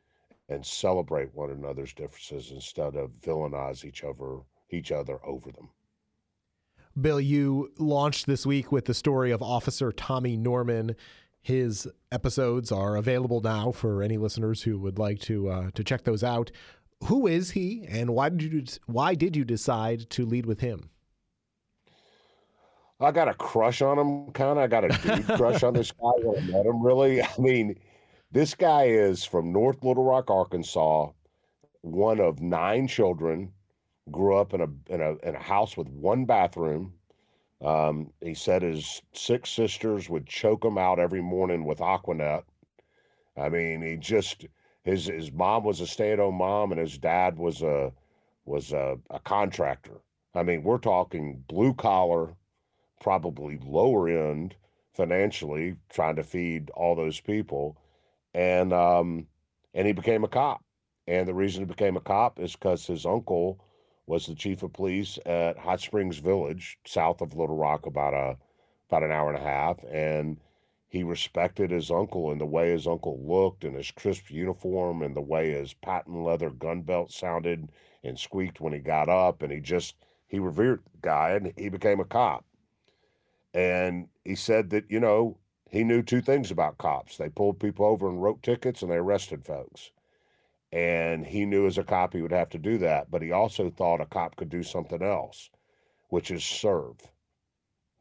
and 0.50 0.66
celebrate 0.66 1.34
one 1.34 1.50
another's 1.50 1.94
differences 1.94 2.52
instead 2.52 2.96
of 2.96 3.12
villainize 3.14 3.84
each 3.84 4.04
other 4.04 4.40
each 4.72 4.92
other 4.92 5.20
over 5.24 5.52
them. 5.52 5.70
Bill, 7.00 7.22
you 7.22 7.72
launched 7.78 8.26
this 8.26 8.46
week 8.46 8.72
with 8.72 8.86
the 8.86 8.94
story 8.94 9.32
of 9.32 9.42
Officer 9.42 9.92
Tommy 9.92 10.36
Norman. 10.36 10.96
His 11.42 11.88
episodes 12.12 12.72
are 12.72 12.96
available 12.96 13.42
now 13.42 13.72
for 13.72 14.02
any 14.02 14.18
listeners 14.18 14.64
who 14.64 14.80
would 14.80 14.98
like 14.98 15.20
to 15.22 15.50
uh, 15.50 15.72
to 15.76 15.84
check 15.84 16.04
those 16.04 16.24
out. 16.24 16.52
Who 17.04 17.28
is 17.28 17.52
he, 17.52 17.86
and 17.88 18.16
why 18.16 18.30
did 18.30 18.42
you 18.54 18.64
why 18.88 19.16
did 19.16 19.36
you 19.36 19.44
decide 19.46 20.10
to 20.12 20.26
lead 20.26 20.46
with 20.46 20.62
him? 20.62 20.90
I 23.00 23.12
got 23.12 23.28
a 23.28 23.34
crush 23.34 23.82
on 23.82 24.00
him, 24.00 24.32
kind 24.32 24.58
of. 24.58 24.64
I 24.64 24.68
got 24.68 24.86
a 24.86 24.88
dude 24.88 25.28
crush 25.38 25.64
on 25.64 25.74
this 25.74 25.92
guy 25.92 26.12
when 26.24 26.38
I 26.38 26.48
met 26.48 26.66
him. 26.66 26.82
Really, 26.82 27.22
I 27.24 27.28
mean, 27.38 27.76
this 28.32 28.56
guy 28.56 28.86
is 28.86 29.24
from 29.26 29.52
North 29.52 29.84
Little 29.84 30.04
Rock, 30.04 30.32
Arkansas, 30.32 31.10
one 31.82 32.20
of 32.20 32.42
nine 32.42 32.88
children. 32.88 33.52
Grew 34.12 34.38
up 34.38 34.54
in 34.54 34.62
a 34.62 34.68
in 34.94 35.02
a 35.02 35.16
in 35.28 35.36
a 35.36 35.42
house 35.42 35.76
with 35.76 35.90
one 35.90 36.26
bathroom. 36.26 36.94
Um, 37.62 38.12
he 38.22 38.34
said 38.36 38.62
his 38.62 39.02
six 39.14 39.50
sisters 39.50 40.10
would 40.10 40.28
choke 40.28 40.64
him 40.64 40.78
out 40.78 41.00
every 41.00 41.22
morning 41.22 41.66
with 41.66 41.82
Aqua 41.82 42.14
Net. 42.14 42.44
I 43.36 43.50
mean, 43.50 43.82
he 43.82 43.98
just 43.98 44.46
his 44.86 45.08
his 45.08 45.32
mom 45.32 45.64
was 45.64 45.82
a 45.82 45.88
stay 45.88 46.14
at 46.14 46.20
home 46.20 46.36
mom, 46.36 46.72
and 46.72 46.80
his 46.80 46.98
dad 46.98 47.38
was 47.38 47.62
a 47.62 47.92
was 48.46 48.72
a, 48.72 48.98
a 49.10 49.20
contractor. 49.20 50.00
I 50.36 50.44
mean, 50.44 50.64
we're 50.64 50.78
talking 50.78 51.44
blue 51.48 51.74
collar 51.74 52.36
probably 53.02 53.60
lower 53.66 54.08
end 54.08 54.56
financially, 54.94 55.76
trying 55.90 56.16
to 56.16 56.24
feed 56.24 56.70
all 56.72 56.96
those 56.96 57.20
people, 57.20 57.78
and 58.34 58.72
um, 58.72 59.28
and 59.74 59.88
he 59.88 59.94
became 59.94 60.24
a 60.24 60.30
cop. 60.30 60.64
And 61.08 61.28
the 61.28 61.34
reason 61.34 61.62
he 61.62 61.66
became 61.66 61.98
a 61.98 62.02
cop 62.02 62.40
is 62.40 62.54
because 62.54 62.88
his 62.88 63.06
uncle 63.06 63.60
was 64.08 64.28
the 64.28 64.36
chief 64.36 64.64
of 64.64 64.74
police 64.74 65.18
at 65.26 65.58
Hot 65.58 65.80
Springs 65.82 66.18
Village, 66.18 66.78
south 66.86 67.22
of 67.22 67.36
Little 67.36 67.58
Rock, 67.58 67.88
about 67.88 68.14
a 68.14 68.38
about 68.90 69.04
an 69.04 69.12
hour 69.12 69.30
and 69.34 69.40
a 69.40 69.48
half, 69.48 69.84
and 69.92 70.38
he 70.96 71.04
respected 71.04 71.72
his 71.72 71.92
uncle 71.92 72.32
and 72.32 72.40
the 72.40 72.46
way 72.46 72.72
his 72.72 72.88
uncle 72.88 73.20
looked 73.22 73.64
and 73.64 73.76
his 73.76 73.92
crisp 73.92 74.32
uniform 74.32 75.02
and 75.02 75.16
the 75.16 75.22
way 75.22 75.52
his 75.52 75.74
patent 75.74 76.24
leather 76.24 76.50
gun 76.50 76.82
belt 76.82 77.12
sounded 77.12 77.70
and 78.04 78.18
squeaked 78.18 78.62
when 78.62 78.74
he 78.74 78.80
got 78.80 79.10
up 79.10 79.42
and 79.42 79.52
he 79.52 79.60
just 79.60 79.96
he 80.28 80.40
revered 80.40 80.82
the 80.94 81.00
guy 81.02 81.32
and 81.32 81.54
he 81.58 81.70
became 81.70 82.00
a 82.00 82.06
cop 82.06 82.46
and 83.56 84.10
he 84.26 84.36
said 84.36 84.70
that, 84.72 84.92
you 84.92 85.00
know, 85.00 85.38
he 85.70 85.86
knew 85.86 86.04
two 86.04 86.22
things 86.22 86.52
about 86.52 86.78
cops. 86.78 87.18
They 87.18 87.30
pulled 87.30 87.60
people 87.60 87.86
over 87.86 88.10
and 88.10 88.22
wrote 88.22 88.44
tickets 88.44 88.82
and 88.82 88.92
they 88.92 88.98
arrested 88.98 89.46
folks. 89.46 89.92
And 90.74 91.26
he 91.26 91.46
knew 91.46 91.66
as 91.66 91.78
a 91.78 91.84
cop 91.84 92.14
he 92.14 92.22
would 92.22 92.34
have 92.34 92.50
to 92.50 92.58
do 92.58 92.78
that. 92.80 93.10
But 93.10 93.22
he 93.22 93.32
also 93.32 93.70
thought 93.70 94.02
a 94.02 94.06
cop 94.06 94.36
could 94.36 94.50
do 94.50 94.62
something 94.62 95.02
else, 95.02 95.50
which 96.10 96.30
is 96.30 96.44
serve, 96.44 96.98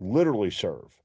literally 0.00 0.50
serve. 0.50 1.03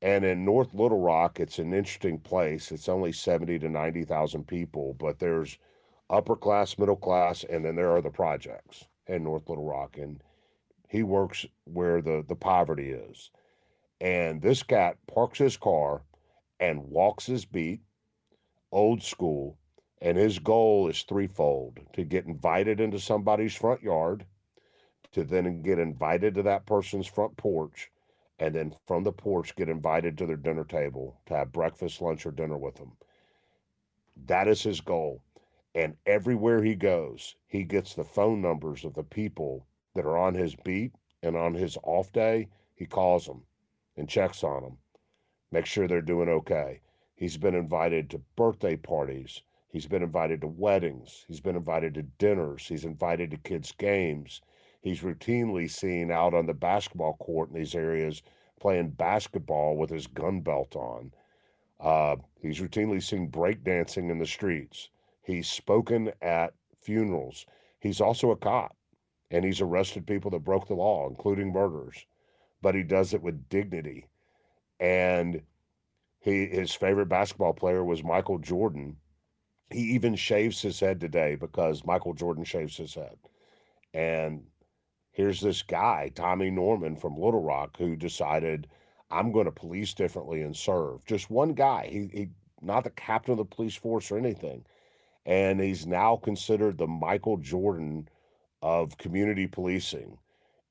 And 0.00 0.24
in 0.24 0.44
North 0.44 0.74
Little 0.74 1.00
Rock, 1.00 1.40
it's 1.40 1.58
an 1.58 1.74
interesting 1.74 2.18
place. 2.20 2.70
It's 2.70 2.88
only 2.88 3.12
70 3.12 3.58
to 3.60 3.68
90,000 3.68 4.46
people, 4.46 4.94
but 4.94 5.18
there's 5.18 5.58
upper 6.08 6.36
class, 6.36 6.78
middle 6.78 6.96
class, 6.96 7.44
and 7.44 7.64
then 7.64 7.74
there 7.74 7.90
are 7.90 8.02
the 8.02 8.10
projects 8.10 8.84
in 9.06 9.24
North 9.24 9.48
Little 9.48 9.64
Rock. 9.64 9.98
And 9.98 10.22
he 10.88 11.02
works 11.02 11.46
where 11.64 12.00
the, 12.00 12.24
the 12.26 12.36
poverty 12.36 12.90
is. 12.90 13.30
And 14.00 14.40
this 14.40 14.62
cat 14.62 14.96
parks 15.12 15.38
his 15.38 15.56
car 15.56 16.02
and 16.60 16.88
walks 16.88 17.26
his 17.26 17.44
beat, 17.44 17.80
old 18.70 19.02
school. 19.02 19.58
And 20.00 20.16
his 20.16 20.38
goal 20.38 20.88
is 20.88 21.02
threefold 21.02 21.80
to 21.94 22.04
get 22.04 22.26
invited 22.26 22.78
into 22.78 23.00
somebody's 23.00 23.56
front 23.56 23.82
yard, 23.82 24.26
to 25.10 25.24
then 25.24 25.62
get 25.62 25.80
invited 25.80 26.36
to 26.36 26.42
that 26.44 26.66
person's 26.66 27.08
front 27.08 27.36
porch, 27.36 27.90
and 28.38 28.54
then 28.54 28.74
from 28.86 29.04
the 29.04 29.12
porch 29.12 29.56
get 29.56 29.68
invited 29.68 30.16
to 30.18 30.26
their 30.26 30.36
dinner 30.36 30.64
table 30.64 31.20
to 31.26 31.34
have 31.34 31.52
breakfast, 31.52 32.00
lunch, 32.00 32.24
or 32.24 32.30
dinner 32.30 32.56
with 32.56 32.76
them. 32.76 32.92
That 34.26 34.48
is 34.48 34.62
his 34.62 34.80
goal. 34.80 35.22
And 35.74 35.96
everywhere 36.06 36.62
he 36.62 36.74
goes, 36.74 37.36
he 37.46 37.64
gets 37.64 37.94
the 37.94 38.04
phone 38.04 38.40
numbers 38.40 38.84
of 38.84 38.94
the 38.94 39.02
people 39.02 39.66
that 39.94 40.06
are 40.06 40.16
on 40.16 40.34
his 40.34 40.54
beat 40.54 40.92
and 41.22 41.36
on 41.36 41.54
his 41.54 41.76
off 41.82 42.12
day, 42.12 42.48
he 42.74 42.86
calls 42.86 43.26
them 43.26 43.42
and 43.96 44.08
checks 44.08 44.44
on 44.44 44.62
them, 44.62 44.78
make 45.50 45.66
sure 45.66 45.88
they're 45.88 46.00
doing 46.00 46.28
okay. 46.28 46.80
He's 47.14 47.36
been 47.36 47.54
invited 47.54 48.10
to 48.10 48.22
birthday 48.36 48.76
parties. 48.76 49.42
He's 49.70 49.86
been 49.86 50.04
invited 50.04 50.40
to 50.42 50.46
weddings. 50.46 51.24
He's 51.26 51.40
been 51.40 51.56
invited 51.56 51.94
to 51.94 52.02
dinners. 52.02 52.68
He's 52.68 52.84
invited 52.84 53.32
to 53.32 53.36
kids' 53.38 53.72
games. 53.72 54.40
He's 54.80 55.00
routinely 55.00 55.70
seen 55.70 56.10
out 56.10 56.34
on 56.34 56.46
the 56.46 56.54
basketball 56.54 57.14
court 57.14 57.50
in 57.50 57.56
these 57.56 57.74
areas 57.74 58.22
playing 58.60 58.90
basketball 58.90 59.76
with 59.76 59.90
his 59.90 60.06
gun 60.06 60.40
belt 60.40 60.74
on. 60.76 61.12
Uh, 61.80 62.16
he's 62.40 62.60
routinely 62.60 63.02
seen 63.02 63.30
breakdancing 63.30 64.10
in 64.10 64.18
the 64.18 64.26
streets. 64.26 64.88
He's 65.22 65.48
spoken 65.48 66.12
at 66.22 66.54
funerals. 66.80 67.46
He's 67.80 68.00
also 68.00 68.30
a 68.30 68.36
cop, 68.36 68.76
and 69.30 69.44
he's 69.44 69.60
arrested 69.60 70.06
people 70.06 70.30
that 70.32 70.44
broke 70.44 70.66
the 70.66 70.74
law, 70.74 71.08
including 71.08 71.52
murderers 71.52 72.06
but 72.62 72.74
he 72.74 72.82
does 72.82 73.14
it 73.14 73.22
with 73.22 73.48
dignity. 73.48 74.06
And 74.80 75.42
he 76.20 76.46
his 76.46 76.72
favorite 76.72 77.08
basketball 77.08 77.52
player 77.52 77.84
was 77.84 78.02
Michael 78.02 78.38
Jordan. 78.38 78.96
He 79.70 79.80
even 79.94 80.14
shaves 80.16 80.62
his 80.62 80.80
head 80.80 81.00
today 81.00 81.34
because 81.34 81.84
Michael 81.84 82.14
Jordan 82.14 82.44
shaves 82.44 82.76
his 82.76 82.94
head. 82.94 83.16
And 83.92 84.44
here's 85.18 85.42
this 85.42 85.62
guy, 85.62 86.12
Tommy 86.14 86.50
Norman 86.50 86.96
from 86.96 87.18
Little 87.18 87.42
Rock, 87.42 87.76
who 87.78 87.96
decided 87.96 88.68
I'm 89.10 89.32
going 89.32 89.46
to 89.46 89.52
police 89.52 89.94
differently 89.94 90.42
and 90.42 90.56
serve. 90.56 91.04
Just 91.06 91.30
one 91.30 91.54
guy. 91.54 91.88
He, 91.92 92.10
he 92.14 92.30
not 92.62 92.84
the 92.84 92.90
captain 92.90 93.32
of 93.32 93.38
the 93.38 93.44
police 93.44 93.76
force 93.76 94.12
or 94.12 94.18
anything. 94.18 94.64
And 95.26 95.60
he's 95.60 95.86
now 95.86 96.16
considered 96.16 96.78
the 96.78 96.86
Michael 96.86 97.38
Jordan 97.38 98.08
of 98.62 98.98
community 98.98 99.48
policing 99.48 100.18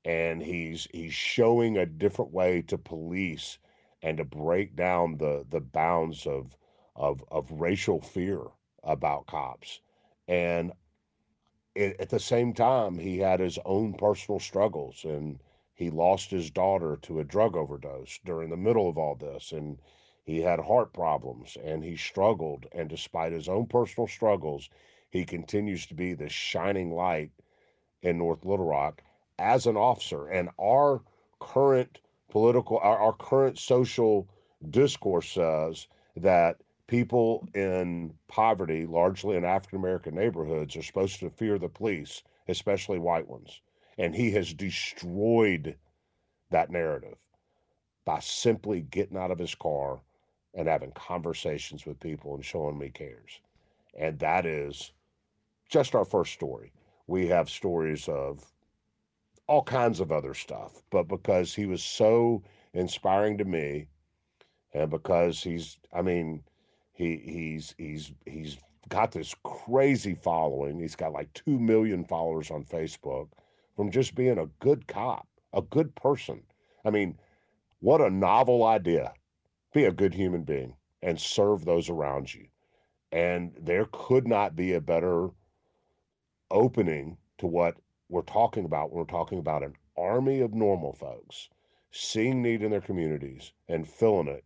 and 0.04 0.42
he's 0.42 0.88
he's 0.92 1.14
showing 1.14 1.78
a 1.78 1.86
different 1.86 2.32
way 2.32 2.62
to 2.62 2.78
police 2.78 3.58
and 4.02 4.18
to 4.18 4.24
break 4.24 4.76
down 4.76 5.18
the 5.18 5.46
the 5.50 5.60
bounds 5.60 6.26
of 6.26 6.56
of 6.96 7.24
of 7.30 7.50
racial 7.52 8.00
fear 8.00 8.42
about 8.84 9.26
cops 9.28 9.80
and 10.28 10.72
at 11.78 12.10
the 12.10 12.20
same 12.20 12.52
time 12.52 12.98
he 12.98 13.18
had 13.18 13.40
his 13.40 13.58
own 13.64 13.94
personal 13.94 14.40
struggles 14.40 15.04
and 15.04 15.38
he 15.74 15.90
lost 15.90 16.30
his 16.30 16.50
daughter 16.50 16.98
to 17.02 17.20
a 17.20 17.24
drug 17.24 17.56
overdose 17.56 18.18
during 18.24 18.50
the 18.50 18.56
middle 18.56 18.88
of 18.88 18.98
all 18.98 19.14
this 19.14 19.52
and 19.52 19.78
he 20.24 20.40
had 20.40 20.60
heart 20.60 20.92
problems 20.92 21.56
and 21.64 21.84
he 21.84 21.96
struggled 21.96 22.66
and 22.72 22.88
despite 22.88 23.32
his 23.32 23.48
own 23.48 23.66
personal 23.66 24.06
struggles 24.06 24.68
he 25.10 25.24
continues 25.24 25.86
to 25.86 25.94
be 25.94 26.14
the 26.14 26.28
shining 26.28 26.92
light 26.92 27.30
in 28.02 28.18
north 28.18 28.44
little 28.44 28.66
rock 28.66 29.02
as 29.38 29.66
an 29.66 29.76
officer. 29.76 30.26
And 30.26 30.50
our 30.60 31.02
current 31.40 32.00
political 32.30 32.78
our, 32.78 32.98
our 32.98 33.12
current 33.12 33.58
social 33.58 34.28
discourse 34.70 35.30
says 35.30 35.86
that 36.16 36.56
people 36.88 37.46
in 37.54 38.12
poverty 38.26 38.86
largely 38.86 39.36
in 39.36 39.44
african 39.44 39.78
american 39.78 40.14
neighborhoods 40.14 40.76
are 40.76 40.82
supposed 40.82 41.20
to 41.20 41.30
fear 41.30 41.58
the 41.58 41.68
police 41.68 42.22
especially 42.48 42.98
white 42.98 43.28
ones 43.28 43.60
and 43.98 44.14
he 44.14 44.32
has 44.32 44.52
destroyed 44.52 45.76
that 46.50 46.70
narrative 46.70 47.18
by 48.04 48.18
simply 48.18 48.80
getting 48.80 49.16
out 49.18 49.30
of 49.30 49.38
his 49.38 49.54
car 49.54 50.00
and 50.54 50.66
having 50.66 50.90
conversations 50.92 51.86
with 51.86 52.00
people 52.00 52.34
and 52.34 52.44
showing 52.44 52.78
me 52.78 52.88
cares 52.88 53.40
and 53.96 54.18
that 54.18 54.46
is 54.46 54.92
just 55.68 55.94
our 55.94 56.04
first 56.04 56.32
story 56.32 56.72
we 57.06 57.28
have 57.28 57.48
stories 57.48 58.08
of 58.08 58.44
all 59.48 59.62
kinds 59.62 59.98
of 59.98 60.12
other 60.12 60.34
stuff. 60.34 60.82
But 60.90 61.08
because 61.08 61.54
he 61.54 61.66
was 61.66 61.82
so 61.82 62.42
inspiring 62.74 63.38
to 63.38 63.44
me, 63.44 63.88
and 64.74 64.90
because 64.90 65.42
he's, 65.42 65.78
I 65.92 66.02
mean, 66.02 66.44
he 66.98 67.16
he's 67.24 67.74
he's 67.78 68.12
he's 68.26 68.58
got 68.88 69.12
this 69.12 69.32
crazy 69.44 70.14
following. 70.14 70.80
He's 70.80 70.96
got 70.96 71.12
like 71.12 71.32
two 71.32 71.58
million 71.58 72.04
followers 72.04 72.50
on 72.50 72.64
Facebook, 72.64 73.28
from 73.76 73.92
just 73.92 74.16
being 74.16 74.36
a 74.36 74.50
good 74.58 74.88
cop, 74.88 75.28
a 75.52 75.62
good 75.62 75.94
person. 75.94 76.42
I 76.84 76.90
mean, 76.90 77.16
what 77.78 78.00
a 78.00 78.10
novel 78.10 78.64
idea. 78.64 79.12
Be 79.72 79.84
a 79.84 79.92
good 79.92 80.12
human 80.12 80.42
being 80.42 80.74
and 81.00 81.20
serve 81.20 81.64
those 81.64 81.88
around 81.88 82.34
you. 82.34 82.48
And 83.12 83.52
there 83.60 83.86
could 83.92 84.26
not 84.26 84.56
be 84.56 84.72
a 84.72 84.80
better 84.80 85.28
opening 86.50 87.16
to 87.38 87.46
what 87.46 87.76
we're 88.08 88.22
talking 88.22 88.64
about 88.64 88.90
when 88.90 88.98
we're 88.98 89.04
talking 89.04 89.38
about 89.38 89.62
an 89.62 89.74
army 89.96 90.40
of 90.40 90.52
normal 90.52 90.94
folks 90.94 91.48
seeing 91.92 92.42
need 92.42 92.62
in 92.62 92.72
their 92.72 92.80
communities 92.80 93.52
and 93.68 93.86
filling 93.86 94.28
it 94.28 94.44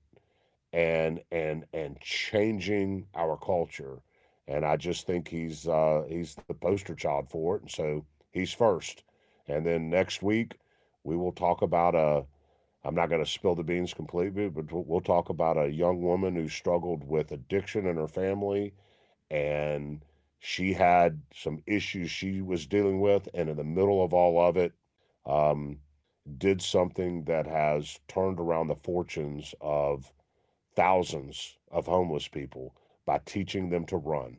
and 0.73 1.21
and 1.31 1.65
and 1.73 2.01
changing 2.01 3.07
our 3.15 3.37
culture 3.37 4.01
and 4.49 4.65
i 4.65 4.77
just 4.77 5.07
think 5.07 5.29
he's 5.29 5.69
uh 5.69 6.03
he's 6.09 6.37
the 6.49 6.55
poster 6.55 6.95
child 6.95 7.29
for 7.29 7.57
it 7.57 7.63
and 7.63 7.71
so 7.71 8.05
he's 8.33 8.53
first. 8.53 9.05
And 9.49 9.67
then 9.67 9.91
next 9.91 10.23
week 10.23 10.59
we 11.05 11.17
will 11.17 11.33
talk 11.33 11.63
about 11.63 11.95
a 11.95 12.25
i'm 12.85 12.95
not 12.95 13.09
going 13.09 13.23
to 13.25 13.31
spill 13.31 13.55
the 13.55 13.63
beans 13.63 13.93
completely 13.95 14.49
but 14.49 14.67
we'll 14.71 15.01
talk 15.01 15.29
about 15.29 15.59
a 15.59 15.71
young 15.71 16.03
woman 16.03 16.35
who 16.35 16.49
struggled 16.49 17.07
with 17.07 17.33
addiction 17.33 17.87
in 17.87 17.97
her 17.97 18.09
family 18.09 18.73
and 19.31 20.05
she 20.39 20.73
had 20.73 21.21
some 21.35 21.63
issues 21.67 22.11
she 22.11 22.41
was 22.41 22.67
dealing 22.67 23.01
with 23.01 23.29
and 23.35 23.49
in 23.49 23.57
the 23.57 23.65
middle 23.65 24.03
of 24.05 24.13
all 24.13 24.41
of 24.41 24.57
it 24.57 24.73
um, 25.27 25.79
did 26.39 26.61
something 26.61 27.25
that 27.25 27.47
has 27.47 27.99
turned 28.09 28.41
around 28.41 28.67
the 28.69 28.75
fortunes 28.75 29.55
of 29.61 30.13
thousands 30.75 31.57
of 31.71 31.87
homeless 31.87 32.29
people 32.29 32.75
by 33.07 33.19
teaching 33.25 33.71
them 33.71 33.85
to 33.87 33.97
run. 33.97 34.39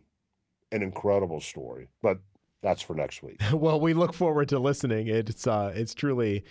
An 0.72 0.82
incredible 0.82 1.39
story, 1.39 1.89
but 2.02 2.19
that's 2.62 2.82
for 2.82 2.96
next 2.96 3.22
week. 3.22 3.39
well, 3.54 3.80
we 3.80 3.93
look 3.93 4.13
forward 4.13 4.50
to 4.50 4.60
listening. 4.60 5.08
It's 5.08 5.46
uh, 5.46 5.72
it's 5.76 5.93
truly 5.93 6.43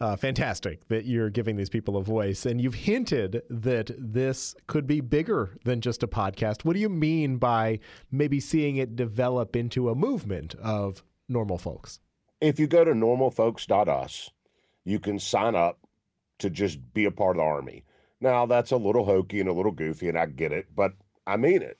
uh, 0.00 0.16
fantastic 0.16 0.86
that 0.88 1.04
you're 1.04 1.30
giving 1.30 1.56
these 1.56 1.68
people 1.68 1.96
a 1.96 2.02
voice, 2.02 2.46
and 2.46 2.60
you've 2.60 2.74
hinted 2.74 3.42
that 3.50 3.90
this 3.98 4.54
could 4.66 4.86
be 4.86 5.00
bigger 5.00 5.56
than 5.64 5.80
just 5.80 6.02
a 6.02 6.08
podcast. 6.08 6.64
What 6.64 6.74
do 6.74 6.80
you 6.80 6.88
mean 6.88 7.36
by 7.36 7.80
maybe 8.10 8.40
seeing 8.40 8.76
it 8.76 8.96
develop 8.96 9.56
into 9.56 9.90
a 9.90 9.94
movement 9.94 10.54
of 10.56 11.02
normal 11.28 11.58
folks? 11.58 12.00
If 12.40 12.60
you 12.60 12.66
go 12.66 12.84
to 12.84 12.92
normalfolks.us, 12.92 14.30
you 14.84 14.98
can 15.00 15.18
sign 15.18 15.54
up 15.54 15.80
to 16.38 16.50
just 16.50 16.92
be 16.92 17.06
a 17.06 17.10
part 17.10 17.36
of 17.36 17.40
the 17.40 17.44
army. 17.44 17.84
Now, 18.20 18.46
that's 18.46 18.70
a 18.70 18.76
little 18.76 19.04
hokey 19.04 19.40
and 19.40 19.48
a 19.48 19.52
little 19.52 19.72
goofy, 19.72 20.08
and 20.08 20.18
I 20.18 20.26
get 20.26 20.52
it, 20.52 20.66
but 20.74 20.92
I 21.26 21.36
mean 21.36 21.62
it. 21.62 21.78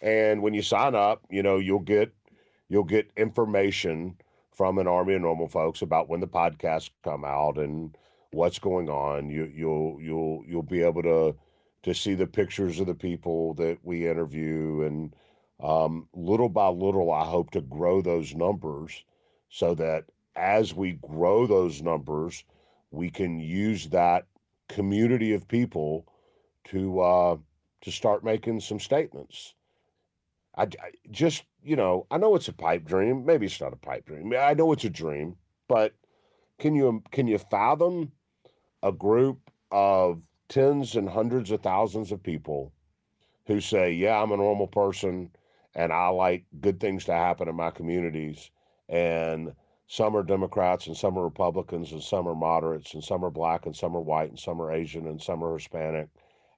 And 0.00 0.42
when 0.42 0.54
you 0.54 0.62
sign 0.62 0.94
up, 0.94 1.22
you 1.30 1.42
know, 1.42 1.58
you'll 1.58 1.80
get 1.80 2.12
you'll 2.68 2.84
get 2.84 3.10
information 3.16 4.16
from 4.52 4.78
an 4.78 4.86
army 4.86 5.14
of 5.14 5.22
normal 5.22 5.48
folks 5.48 5.82
about 5.82 6.08
when 6.08 6.20
the 6.20 6.26
podcasts 6.26 6.90
come 7.04 7.24
out 7.24 7.58
and 7.58 7.96
what's 8.32 8.58
going 8.58 8.88
on. 8.88 9.30
You 9.30 9.50
you'll 9.54 9.98
you'll 10.00 10.44
you'll 10.46 10.62
be 10.62 10.82
able 10.82 11.02
to 11.02 11.36
to 11.82 11.94
see 11.94 12.14
the 12.14 12.26
pictures 12.26 12.80
of 12.80 12.86
the 12.86 12.94
people 12.94 13.54
that 13.54 13.78
we 13.82 14.08
interview 14.08 14.82
and 14.82 15.14
um, 15.62 16.08
little 16.12 16.48
by 16.48 16.68
little, 16.68 17.12
I 17.12 17.24
hope 17.24 17.50
to 17.52 17.60
grow 17.60 18.02
those 18.02 18.34
numbers 18.34 19.04
so 19.48 19.74
that 19.76 20.04
as 20.34 20.74
we 20.74 20.92
grow 20.92 21.46
those 21.46 21.82
numbers, 21.82 22.44
we 22.90 23.10
can 23.10 23.38
use 23.38 23.88
that 23.90 24.26
community 24.68 25.32
of 25.32 25.48
people 25.48 26.06
to 26.64 27.00
uh, 27.00 27.36
to 27.82 27.90
start 27.90 28.24
making 28.24 28.60
some 28.60 28.80
statements. 28.80 29.54
I, 30.56 30.62
I, 30.64 30.92
just 31.10 31.44
you 31.62 31.76
know 31.76 32.06
I 32.10 32.18
know 32.18 32.34
it's 32.34 32.48
a 32.48 32.52
pipe 32.52 32.84
dream. 32.84 33.24
Maybe 33.24 33.46
it's 33.46 33.60
not 33.60 33.72
a 33.72 33.76
pipe 33.76 34.06
dream. 34.06 34.32
I 34.38 34.54
know 34.54 34.72
it's 34.72 34.84
a 34.84 34.90
dream, 34.90 35.36
but 35.68 35.94
can 36.58 36.74
you 36.74 37.02
can 37.10 37.26
you 37.26 37.38
fathom 37.38 38.12
a 38.82 38.92
group 38.92 39.50
of 39.70 40.22
tens 40.48 40.96
and 40.96 41.08
hundreds 41.08 41.50
of 41.50 41.62
thousands 41.62 42.12
of 42.12 42.22
people 42.22 42.72
who 43.46 43.60
say, 43.60 43.92
"Yeah, 43.92 44.22
I'm 44.22 44.32
a 44.32 44.36
normal 44.36 44.66
person, 44.66 45.30
and 45.74 45.92
I 45.92 46.08
like 46.08 46.44
good 46.60 46.80
things 46.80 47.04
to 47.06 47.12
happen 47.12 47.48
in 47.48 47.56
my 47.56 47.70
communities," 47.70 48.50
and 48.88 49.54
some 49.92 50.16
are 50.16 50.22
Democrats 50.22 50.86
and 50.86 50.96
some 50.96 51.18
are 51.18 51.24
Republicans 51.24 51.92
and 51.92 52.02
some 52.02 52.26
are 52.26 52.34
moderates 52.34 52.94
and 52.94 53.04
some 53.04 53.22
are 53.22 53.30
black 53.30 53.66
and 53.66 53.76
some 53.76 53.94
are 53.94 54.00
white 54.00 54.30
and 54.30 54.38
some 54.38 54.58
are 54.58 54.72
Asian 54.72 55.06
and 55.06 55.20
some 55.20 55.44
are 55.44 55.52
Hispanic 55.52 56.08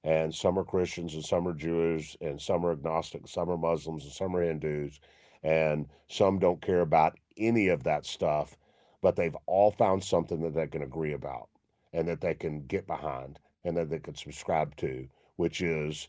and 0.05 0.33
some 0.33 0.57
are 0.57 0.63
Christians 0.63 1.15
and 1.15 1.25
some 1.25 1.45
are 1.45 1.53
Jews 1.53 2.15
and 2.21 2.41
some 2.41 2.65
are 2.65 2.71
agnostic, 2.71 3.27
some 3.27 3.49
are 3.49 3.57
Muslims 3.57 4.05
and 4.05 4.13
some 4.13 4.37
are 4.37 4.41
Hindus 4.41 5.01
and 5.43 5.85
some 6.07 6.39
don't 6.39 6.61
care 6.61 6.79
about 6.79 7.19
any 7.35 7.67
of 7.67 7.83
that 7.83 8.05
stuff, 8.05 8.55
but 9.01 9.17
they've 9.17 9.35
all 9.47 9.71
found 9.71 10.01
something 10.01 10.39
that 10.39 10.53
they 10.53 10.67
can 10.67 10.83
agree 10.83 11.11
about 11.11 11.49
and 11.91 12.07
that 12.07 12.21
they 12.21 12.35
can 12.35 12.65
get 12.67 12.87
behind 12.87 13.37
and 13.65 13.75
that 13.75 13.89
they 13.89 13.99
can 13.99 14.15
subscribe 14.15 14.77
to, 14.77 15.09
which 15.35 15.59
is 15.59 16.07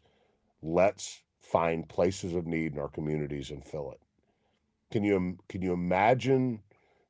let's 0.62 1.22
find 1.40 1.88
places 1.88 2.36
of 2.36 2.46
need 2.46 2.74
in 2.74 2.78
our 2.78 2.86
communities 2.86 3.50
and 3.50 3.64
fill 3.64 3.90
it. 3.90 4.00
Can 4.92 5.02
you 5.02 5.38
can 5.48 5.60
you 5.60 5.72
imagine 5.72 6.60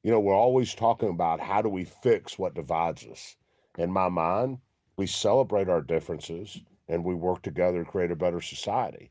you 0.07 0.13
know, 0.13 0.21
we're 0.21 0.37
always 0.37 0.73
talking 0.73 1.09
about 1.09 1.41
how 1.41 1.61
do 1.61 1.69
we 1.69 1.85
fix 1.85 2.39
what 2.39 2.55
divides 2.55 3.05
us. 3.11 3.35
In 3.77 3.91
my 3.91 4.09
mind, 4.09 4.59
we 4.97 5.05
celebrate 5.05 5.69
our 5.69 5.83
differences 5.83 6.61
and 6.87 7.05
we 7.05 7.13
work 7.13 7.43
together 7.43 7.83
to 7.83 7.91
create 7.91 8.13
a 8.13 8.15
better 8.15 8.41
society. 8.41 9.11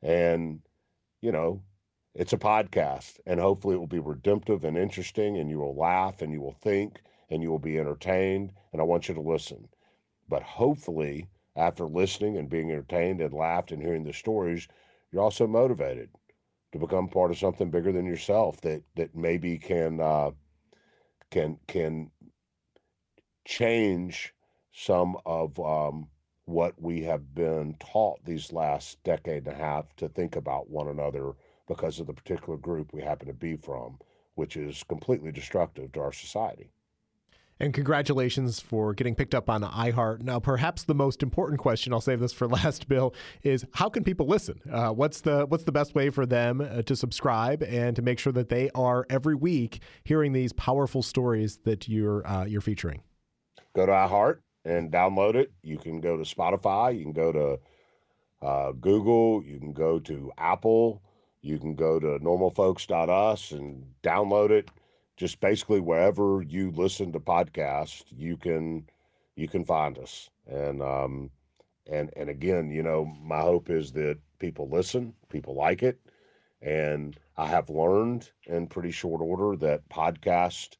And, 0.00 0.62
you 1.20 1.30
know, 1.30 1.62
it's 2.14 2.32
a 2.32 2.38
podcast 2.38 3.20
and 3.26 3.38
hopefully 3.38 3.74
it 3.74 3.78
will 3.78 3.86
be 3.86 3.98
redemptive 3.98 4.64
and 4.64 4.78
interesting 4.78 5.36
and 5.36 5.50
you 5.50 5.58
will 5.58 5.76
laugh 5.76 6.22
and 6.22 6.32
you 6.32 6.40
will 6.40 6.56
think 6.62 7.02
and 7.28 7.42
you 7.42 7.50
will 7.50 7.58
be 7.58 7.78
entertained. 7.78 8.54
And 8.72 8.80
I 8.80 8.84
want 8.86 9.10
you 9.10 9.14
to 9.16 9.20
listen. 9.20 9.68
But 10.26 10.42
hopefully, 10.42 11.28
after 11.54 11.84
listening 11.84 12.38
and 12.38 12.48
being 12.48 12.70
entertained 12.70 13.20
and 13.20 13.34
laughed 13.34 13.72
and 13.72 13.82
hearing 13.82 14.04
the 14.04 14.14
stories, 14.14 14.68
you're 15.12 15.22
also 15.22 15.46
motivated 15.46 16.08
to 16.74 16.80
become 16.80 17.06
part 17.06 17.30
of 17.30 17.38
something 17.38 17.70
bigger 17.70 17.92
than 17.92 18.04
yourself 18.04 18.60
that 18.60 18.82
that 18.96 19.14
maybe 19.14 19.56
can 19.56 20.00
uh, 20.00 20.32
can 21.30 21.56
can 21.68 22.10
change 23.46 24.34
some 24.72 25.16
of 25.24 25.58
um, 25.60 26.08
what 26.46 26.74
we 26.82 27.02
have 27.02 27.32
been 27.32 27.76
taught 27.78 28.18
these 28.24 28.52
last 28.52 29.00
decade 29.04 29.46
and 29.46 29.54
a 29.54 29.56
half 29.56 29.94
to 29.94 30.08
think 30.08 30.34
about 30.34 30.68
one 30.68 30.88
another 30.88 31.34
because 31.68 32.00
of 32.00 32.08
the 32.08 32.12
particular 32.12 32.58
group 32.58 32.92
we 32.92 33.02
happen 33.02 33.28
to 33.28 33.32
be 33.32 33.54
from, 33.54 33.96
which 34.34 34.56
is 34.56 34.82
completely 34.82 35.30
destructive 35.30 35.92
to 35.92 36.00
our 36.00 36.12
society. 36.12 36.72
And 37.60 37.72
congratulations 37.72 38.58
for 38.58 38.94
getting 38.94 39.14
picked 39.14 39.34
up 39.34 39.48
on 39.48 39.62
iHeart. 39.62 40.22
Now, 40.22 40.40
perhaps 40.40 40.84
the 40.84 40.94
most 40.94 41.22
important 41.22 41.60
question, 41.60 41.92
I'll 41.92 42.00
save 42.00 42.18
this 42.18 42.32
for 42.32 42.48
last, 42.48 42.88
Bill, 42.88 43.14
is 43.42 43.64
how 43.74 43.88
can 43.88 44.02
people 44.02 44.26
listen? 44.26 44.60
Uh, 44.70 44.90
what's 44.90 45.20
the 45.20 45.46
what's 45.46 45.64
the 45.64 45.72
best 45.72 45.94
way 45.94 46.10
for 46.10 46.26
them 46.26 46.60
uh, 46.60 46.82
to 46.82 46.96
subscribe 46.96 47.62
and 47.62 47.94
to 47.94 48.02
make 48.02 48.18
sure 48.18 48.32
that 48.32 48.48
they 48.48 48.70
are 48.74 49.06
every 49.08 49.36
week 49.36 49.80
hearing 50.02 50.32
these 50.32 50.52
powerful 50.52 51.02
stories 51.02 51.58
that 51.64 51.88
you're 51.88 52.26
uh, 52.26 52.44
you're 52.44 52.60
featuring? 52.60 53.02
Go 53.74 53.86
to 53.86 53.92
iHeart 53.92 54.38
and 54.64 54.90
download 54.90 55.36
it. 55.36 55.52
You 55.62 55.78
can 55.78 56.00
go 56.00 56.16
to 56.16 56.24
Spotify. 56.24 56.96
You 56.96 57.04
can 57.04 57.12
go 57.12 57.32
to 57.32 58.46
uh, 58.46 58.72
Google. 58.72 59.44
You 59.44 59.60
can 59.60 59.72
go 59.72 60.00
to 60.00 60.32
Apple. 60.38 61.02
You 61.40 61.58
can 61.58 61.74
go 61.74 62.00
to 62.00 62.18
normalfolks.us 62.18 63.52
and 63.52 63.84
download 64.02 64.50
it 64.50 64.70
just 65.16 65.40
basically 65.40 65.80
wherever 65.80 66.42
you 66.42 66.70
listen 66.70 67.12
to 67.12 67.20
podcasts, 67.20 68.04
you 68.10 68.36
can 68.36 68.86
you 69.36 69.48
can 69.48 69.64
find 69.64 69.98
us. 69.98 70.30
And 70.46 70.82
um 70.82 71.30
and 71.86 72.10
and 72.16 72.28
again, 72.28 72.70
you 72.70 72.82
know, 72.82 73.04
my 73.04 73.40
hope 73.40 73.70
is 73.70 73.92
that 73.92 74.18
people 74.38 74.68
listen, 74.68 75.14
people 75.28 75.54
like 75.54 75.82
it. 75.82 76.00
And 76.62 77.18
I 77.36 77.46
have 77.46 77.68
learned 77.68 78.30
in 78.46 78.66
pretty 78.68 78.90
short 78.90 79.20
order 79.20 79.56
that 79.58 79.88
podcasts 79.88 80.76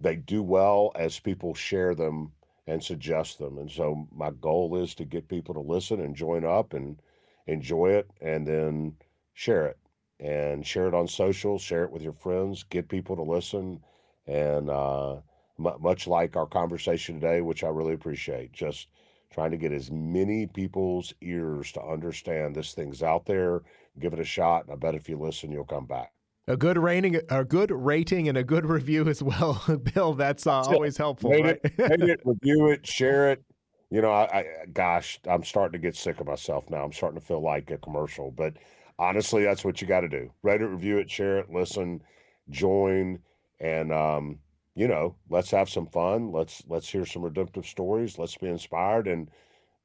they 0.00 0.16
do 0.16 0.42
well 0.42 0.92
as 0.96 1.18
people 1.20 1.54
share 1.54 1.94
them 1.94 2.32
and 2.66 2.82
suggest 2.82 3.38
them. 3.38 3.58
And 3.58 3.70
so 3.70 4.06
my 4.12 4.30
goal 4.30 4.76
is 4.76 4.94
to 4.96 5.04
get 5.04 5.28
people 5.28 5.54
to 5.54 5.60
listen 5.60 6.00
and 6.00 6.16
join 6.16 6.44
up 6.44 6.74
and 6.74 7.00
enjoy 7.46 7.90
it 7.92 8.10
and 8.20 8.46
then 8.46 8.96
share 9.34 9.66
it 9.66 9.78
and 10.20 10.66
share 10.66 10.86
it 10.86 10.94
on 10.94 11.08
social, 11.08 11.58
share 11.58 11.84
it 11.84 11.90
with 11.90 12.02
your 12.02 12.12
friends, 12.12 12.64
get 12.64 12.88
people 12.88 13.16
to 13.16 13.22
listen. 13.22 13.80
And 14.26 14.70
uh, 14.70 15.16
m- 15.58 15.80
much 15.80 16.06
like 16.06 16.36
our 16.36 16.46
conversation 16.46 17.20
today, 17.20 17.40
which 17.40 17.64
I 17.64 17.68
really 17.68 17.94
appreciate, 17.94 18.52
just 18.52 18.88
trying 19.30 19.50
to 19.50 19.56
get 19.56 19.72
as 19.72 19.90
many 19.90 20.46
people's 20.46 21.12
ears 21.20 21.72
to 21.72 21.82
understand 21.82 22.54
this 22.54 22.72
thing's 22.72 23.02
out 23.02 23.26
there, 23.26 23.62
give 23.98 24.12
it 24.12 24.20
a 24.20 24.24
shot. 24.24 24.64
And 24.64 24.72
I 24.72 24.76
bet 24.76 24.94
if 24.94 25.08
you 25.08 25.18
listen, 25.18 25.50
you'll 25.50 25.64
come 25.64 25.86
back. 25.86 26.12
A 26.46 26.56
good 26.56 26.76
rating, 26.76 27.18
a 27.30 27.42
good 27.42 27.70
rating, 27.70 28.28
and 28.28 28.36
a 28.36 28.44
good 28.44 28.66
review 28.66 29.08
as 29.08 29.22
well, 29.22 29.62
Bill. 29.94 30.12
That's 30.12 30.46
uh, 30.46 30.60
always 30.60 30.96
helpful. 30.96 31.30
Rate, 31.30 31.44
right? 31.44 31.60
it, 31.64 31.78
rate 31.78 32.00
it, 32.10 32.20
review 32.24 32.68
it, 32.68 32.86
share 32.86 33.32
it. 33.32 33.42
You 33.90 34.02
know, 34.02 34.10
I, 34.10 34.24
I, 34.24 34.44
gosh, 34.72 35.20
I'm 35.26 35.42
starting 35.42 35.72
to 35.72 35.78
get 35.78 35.96
sick 35.96 36.20
of 36.20 36.26
myself 36.26 36.68
now. 36.68 36.84
I'm 36.84 36.92
starting 36.92 37.18
to 37.18 37.24
feel 37.24 37.40
like 37.42 37.70
a 37.70 37.78
commercial, 37.78 38.30
but 38.30 38.54
honestly, 38.98 39.44
that's 39.44 39.64
what 39.64 39.80
you 39.80 39.86
got 39.86 40.00
to 40.00 40.08
do. 40.08 40.32
Rate 40.42 40.62
it, 40.62 40.66
review 40.66 40.98
it, 40.98 41.10
share 41.10 41.38
it, 41.38 41.50
listen, 41.50 42.02
join, 42.50 43.20
and 43.60 43.92
um, 43.92 44.38
you 44.74 44.88
know, 44.88 45.16
let's 45.30 45.50
have 45.50 45.68
some 45.68 45.86
fun. 45.86 46.32
Let's 46.32 46.62
let's 46.68 46.88
hear 46.88 47.06
some 47.06 47.22
redemptive 47.22 47.66
stories. 47.66 48.18
Let's 48.18 48.36
be 48.36 48.48
inspired, 48.48 49.06
and 49.06 49.30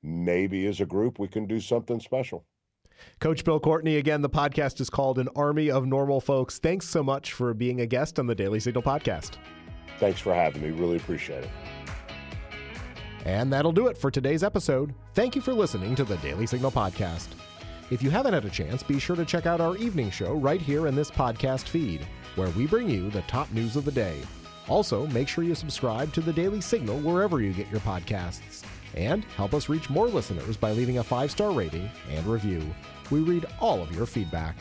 maybe 0.02 0.66
as 0.66 0.80
a 0.80 0.86
group 0.86 1.20
we 1.20 1.28
can 1.28 1.46
do 1.46 1.60
something 1.60 2.00
special. 2.00 2.46
Coach 3.20 3.46
Bill 3.46 3.60
Courtney, 3.60 3.96
again, 3.96 4.22
the 4.22 4.30
podcast 4.30 4.82
is 4.82 4.90
called 4.90 5.20
An 5.20 5.30
Army 5.36 5.72
of 5.72 5.86
Normal 5.86 6.20
Folks. 6.20 6.60
Thanks 6.60 6.88
so 6.88 7.02
much 7.02 7.32
for 7.32 7.54
being 7.54 7.80
a 7.80 7.86
guest 7.86 8.20
on 8.20 8.28
the 8.28 8.36
Daily 8.36 8.60
Signal 8.60 8.84
podcast. 8.84 9.38
Thanks 10.00 10.20
for 10.20 10.34
having 10.34 10.62
me. 10.62 10.72
Really 10.72 10.98
appreciate 10.98 11.46
it. 11.46 11.50
And 13.26 13.52
that'll 13.52 13.72
do 13.72 13.88
it 13.88 13.98
for 13.98 14.10
today's 14.10 14.44
episode. 14.44 14.94
Thank 15.14 15.36
you 15.36 15.42
for 15.42 15.54
listening 15.54 15.96
to 15.96 16.04
the 16.04 16.18
Daily 16.18 16.46
Signal 16.46 16.72
podcast. 16.72 17.28
If 17.92 18.04
you 18.04 18.12
haven't 18.12 18.34
had 18.34 18.46
a 18.46 18.50
chance, 18.50 18.84
be 18.84 19.00
sure 19.00 19.16
to 19.16 19.26
check 19.26 19.48
out 19.48 19.60
our 19.60 19.76
evening 19.76 20.12
show 20.12 20.34
right 20.34 20.62
here 20.62 20.86
in 20.86 20.96
this 20.96 21.10
podcast 21.10 21.68
feed, 21.68 22.06
where 22.36 22.50
we 22.50 22.68
bring 22.68 22.88
you 22.88 23.10
the 23.10 23.24
top 23.24 23.52
news 23.52 23.76
of 23.76 23.84
the 23.84 23.92
day. 23.92 24.22
Also, 24.68 25.08
make 25.08 25.28
sure 25.28 25.44
you 25.44 25.56
subscribe 25.56 26.14
to 26.14 26.22
the 26.22 26.32
Daily 26.32 26.62
Signal 26.62 27.00
wherever 27.00 27.42
you 27.42 27.52
get 27.52 27.70
your 27.72 27.80
podcasts. 27.80 28.64
And 28.94 29.24
help 29.36 29.56
us 29.56 29.70
reach 29.70 29.90
more 29.90 30.08
listeners 30.08 30.56
by 30.56 30.72
leaving 30.72 31.00
a 31.00 31.04
five 31.04 31.32
star 31.32 31.52
rating 31.52 31.90
and 32.12 32.26
review. 32.28 32.62
We 33.10 33.22
read 33.22 33.48
all 33.60 33.82
of 33.82 33.96
your 33.96 34.06
feedback. 34.06 34.56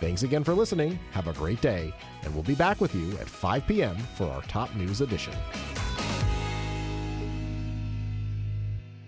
Thanks 0.00 0.24
again 0.24 0.42
for 0.42 0.52
listening. 0.52 0.98
Have 1.12 1.28
a 1.28 1.32
great 1.34 1.60
day, 1.60 1.92
and 2.24 2.34
we'll 2.34 2.42
be 2.42 2.56
back 2.56 2.80
with 2.80 2.94
you 2.94 3.12
at 3.18 3.28
5 3.28 3.66
p.m. 3.66 3.96
for 4.16 4.24
our 4.24 4.42
top 4.42 4.74
news 4.74 5.00
edition. 5.00 5.32